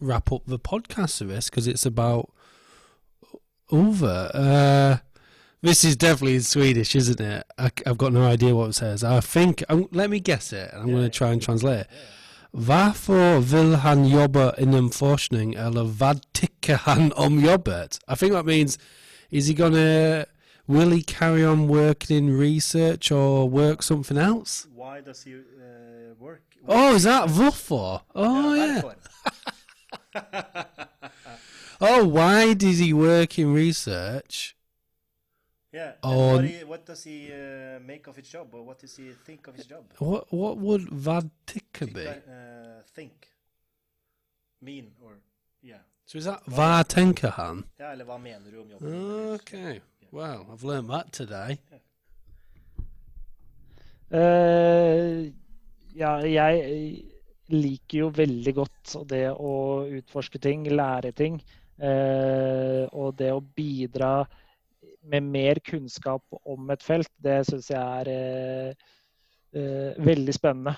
[0.00, 2.32] wrap up the podcast of this because it's about
[3.70, 4.30] over.
[4.34, 4.96] Uh,
[5.62, 7.44] this is definitely Swedish, isn't it?
[7.56, 9.04] I, have got no idea what it says.
[9.04, 9.62] I think.
[9.68, 10.70] Um, let me guess it.
[10.74, 11.90] I'm going to try and translate it.
[12.54, 17.98] Varför vill han jobba inom forskning eller vad tycker han om jobbet?
[18.08, 18.78] I think that means,
[19.30, 20.26] is he gonna,
[20.66, 24.66] will he carry on working in research or work something else?
[24.74, 25.36] Why does he
[26.20, 26.42] work?
[26.68, 28.00] Oh, is that varför?
[28.14, 28.82] Oh, yeah.
[31.84, 34.54] Oh, why does he work in research?
[35.72, 35.92] Yeah.
[36.02, 37.30] and what On- what does he
[37.80, 39.84] make of his job, or what does he think of his job?
[39.98, 40.88] What what would
[41.46, 42.06] tycker be?
[42.94, 43.28] think.
[44.60, 45.14] Mean, or
[45.62, 45.80] yeah.
[46.04, 47.64] So is that vad tänker han?
[47.78, 48.94] Ja, eller hva mener du om jobben?
[49.34, 49.80] Okay.
[50.10, 51.58] Well, I've learned that today.
[54.10, 55.32] Eh,
[55.96, 57.04] ja, jeg
[57.52, 59.54] liker jo veldig godt det å
[59.88, 61.40] utforske ting, lære ting.
[61.82, 64.26] eh, og det å bidra
[65.02, 68.88] med mer kunnskap om et felt, det syns jeg er eh,
[69.58, 70.76] eh, veldig spennende.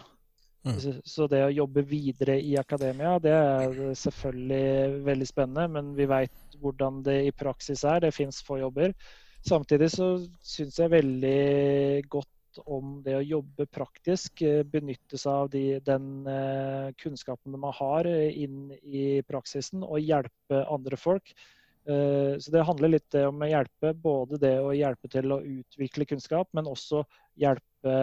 [0.64, 0.78] Mm.
[0.80, 5.66] Så, så det å jobbe videre i akademia, det er selvfølgelig veldig spennende.
[5.76, 8.00] Men vi veit hvordan det i praksis er.
[8.06, 8.94] Det fins få jobber.
[9.44, 14.40] Samtidig så syns jeg veldig godt om det å jobbe praktisk.
[14.46, 20.64] eh, Benytte seg av de, den eh, kunnskapen man har inn i praksisen, og hjelpe
[20.64, 21.34] andre folk.
[21.86, 26.06] Eh, Så det handler litt om å hjelpe, både det å hjelpe til å utvikle
[26.08, 27.04] kunnskap, men også
[27.36, 27.94] hjelpe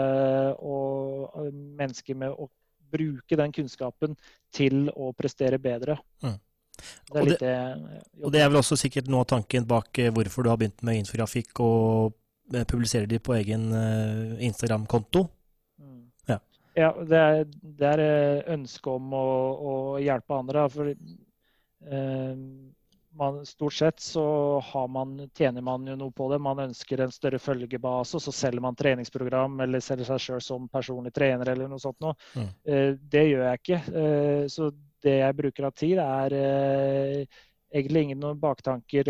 [0.62, 2.50] og, eh, mennesker med å
[2.92, 4.16] bruke den kunnskapen
[4.54, 5.98] til å prestere bedre.
[6.24, 6.40] Mm.
[7.12, 10.12] Det er Og det Og det er vel også sikkert noe av tanken bak eh,
[10.12, 12.14] hvorfor du har begynt med infografikk og
[12.54, 15.28] eh, publiserer de på egen eh, Instagram-konto.
[15.80, 16.12] Mm.
[16.28, 16.40] Ja.
[16.76, 19.26] Ja, det er, det er ønsket ønske om å,
[19.72, 20.70] å hjelpe andre.
[20.70, 22.36] For eh,
[23.18, 26.40] man, stort sett så har man, tjener man jo noe på det.
[26.40, 30.68] Man ønsker en større følgebase, og så selger man treningsprogram eller selger seg sjøl som
[30.72, 32.18] personlig trener eller noe sånt noe.
[32.36, 32.50] Mm.
[32.66, 33.80] Eh, det gjør jeg ikke.
[34.02, 34.72] Eh, så
[35.02, 37.40] det jeg bruker av tid, er eh,
[37.72, 39.08] egentlig ingen baktanker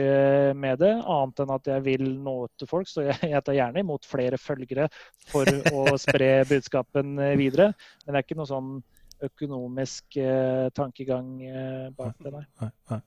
[0.54, 2.90] med det, annet enn at jeg vil nå ut til folk.
[2.90, 4.88] Så jeg, jeg tar gjerne imot flere følgere
[5.32, 7.72] for å spre budskapen videre.
[8.06, 8.76] Men det er ikke noe sånn
[9.22, 12.46] økonomisk eh, tankegang eh, bak det, nei.
[12.62, 13.00] Nei, nei.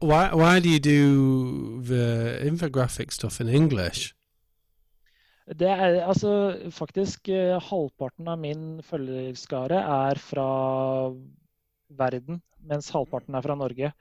[0.00, 4.12] Why why do you do the infographic stuff in English?
[5.46, 6.30] Det er altså
[6.74, 10.46] faktisk eh, halvparten av min følgerskare er fra
[11.96, 13.92] verden, mens halvparten er fra Norge.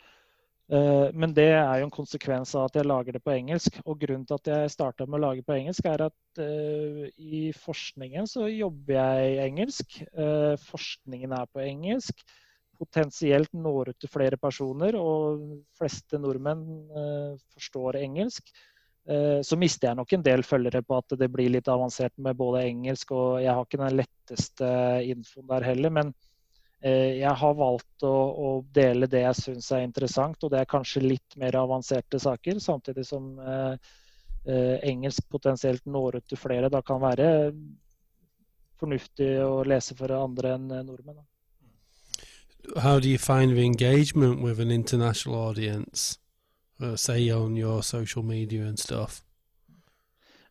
[0.67, 3.77] Eh, Men det er jo en konsekvens av at jeg lager det på engelsk.
[3.85, 7.51] Og grunnen til at jeg starta med å lage på engelsk, er at eh, i
[7.55, 10.01] forskningen så jobber jeg engelsk.
[10.65, 12.25] Forskningen er på engelsk.
[12.77, 15.43] Potensielt når ut til flere personer, og
[15.79, 18.51] fleste nordmenn eh, forstår engelsk.
[19.07, 22.37] Eh, Så mister jeg nok en del følgere på at det blir litt avansert med
[22.37, 24.71] både engelsk, og jeg har ikke den letteste
[25.05, 25.93] infoen der heller.
[25.93, 26.13] Men
[26.81, 30.73] eh, jeg har valgt å, å dele det jeg syns er interessant, og det er
[30.73, 32.59] kanskje litt mer avanserte saker.
[32.59, 33.93] Samtidig som eh,
[34.49, 36.73] eh, engelsk potensielt når ut til flere.
[36.73, 37.29] Da kan være
[38.75, 41.21] fornuftig å lese for andre enn nordmenn.
[41.21, 41.34] Da.
[42.77, 46.17] How do you find the engagement with an international audience?
[46.81, 49.21] Uh, say on your social media and stuff.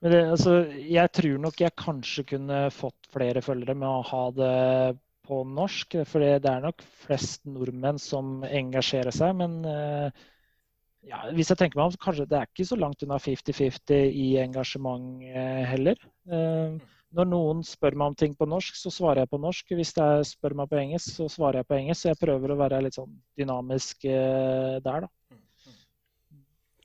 [0.04, 4.98] Det, altså, jeg tror nok jeg kanskje kunne fått flere følgere med å ha det
[5.24, 5.96] på norsk.
[6.08, 9.32] For det er nok flest nordmenn som engasjerer seg.
[9.40, 10.24] Men uh,
[11.08, 14.12] ja, hvis jeg tenker meg om, så kanskje det er ikke så langt unna 50-50
[14.24, 16.00] i engasjement uh, heller.
[16.28, 16.76] Eh,
[17.14, 19.74] når noen spør meg om ting på norsk, så svarer jeg på norsk.
[19.78, 22.02] Hvis de spør meg på engelsk, så svarer jeg på engelsk.
[22.02, 25.38] Så jeg prøver å være litt sånn dynamisk eh, der, da.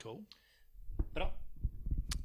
[0.04, 0.22] Cool.
[1.16, 1.28] Bra.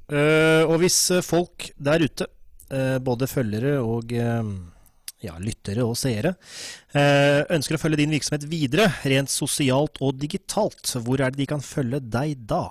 [0.05, 2.29] Uh, og hvis eh, folk der ute,
[2.69, 4.53] uh, både følgere og uh,
[5.25, 6.35] ja, lyttere og seere,
[6.93, 11.49] eh, ønsker å følge din virksomhet videre, rent sosialt og digitalt, hvor er det de
[11.49, 12.67] kan følge deg da?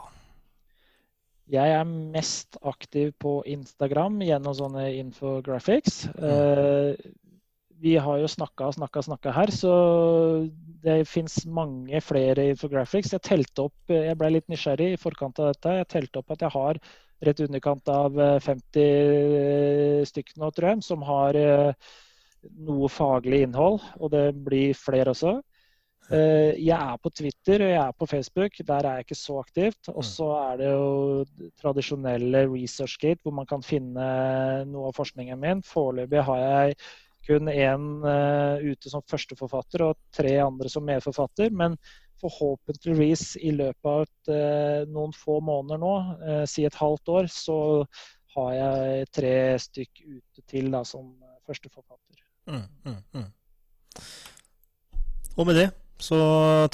[1.52, 6.06] Jeg er mest aktiv på Instagram gjennom sånne infographics.
[6.16, 6.24] Mm.
[6.30, 7.12] Eh,
[7.84, 9.72] vi har jo snakka og snakka snakka her, så
[10.84, 13.12] det fins mange flere infographics.
[13.12, 15.74] Jeg telte opp, jeg ble litt nysgjerrig i forkant av dette.
[15.82, 16.80] Jeg telte opp at jeg har
[17.24, 21.92] rett i underkant av 50 stykker nå, tror jeg, som har eh,
[22.64, 23.82] noe faglig innhold.
[24.00, 25.38] Og det blir flere også.
[26.12, 28.58] Eh, jeg er på Twitter og jeg er på Facebook.
[28.66, 29.88] Der er jeg ikke så aktivt.
[29.88, 31.24] Og så er det jo
[31.60, 34.06] tradisjonelle ResearchGate, hvor man kan finne
[34.68, 35.62] noe av forskningen min.
[35.64, 36.78] Foreløpig har jeg
[37.24, 41.54] kun én uh, ute som førsteforfatter og tre andre som medforfatter.
[41.56, 41.78] Men
[42.20, 45.94] forhåpentligvis i løpet av et, uh, noen få måneder nå,
[46.50, 47.56] si et halvt år, så
[48.34, 51.14] har jeg tre stykk ute til da, som
[51.46, 52.20] førsteforfatter.
[52.50, 53.30] Mm, mm, mm.
[55.38, 55.70] Og med det
[56.02, 56.18] så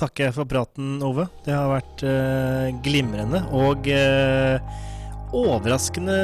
[0.01, 1.27] takker jeg for praten, Ove.
[1.45, 4.59] Det har vært eh, glimrende og eh,
[5.37, 6.17] overraskende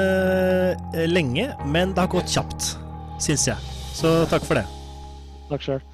[1.07, 2.73] lenge, men det har gått kjapt,
[3.23, 3.77] syns jeg.
[3.97, 4.67] Så takk for det.
[5.51, 5.85] Takk sjøl.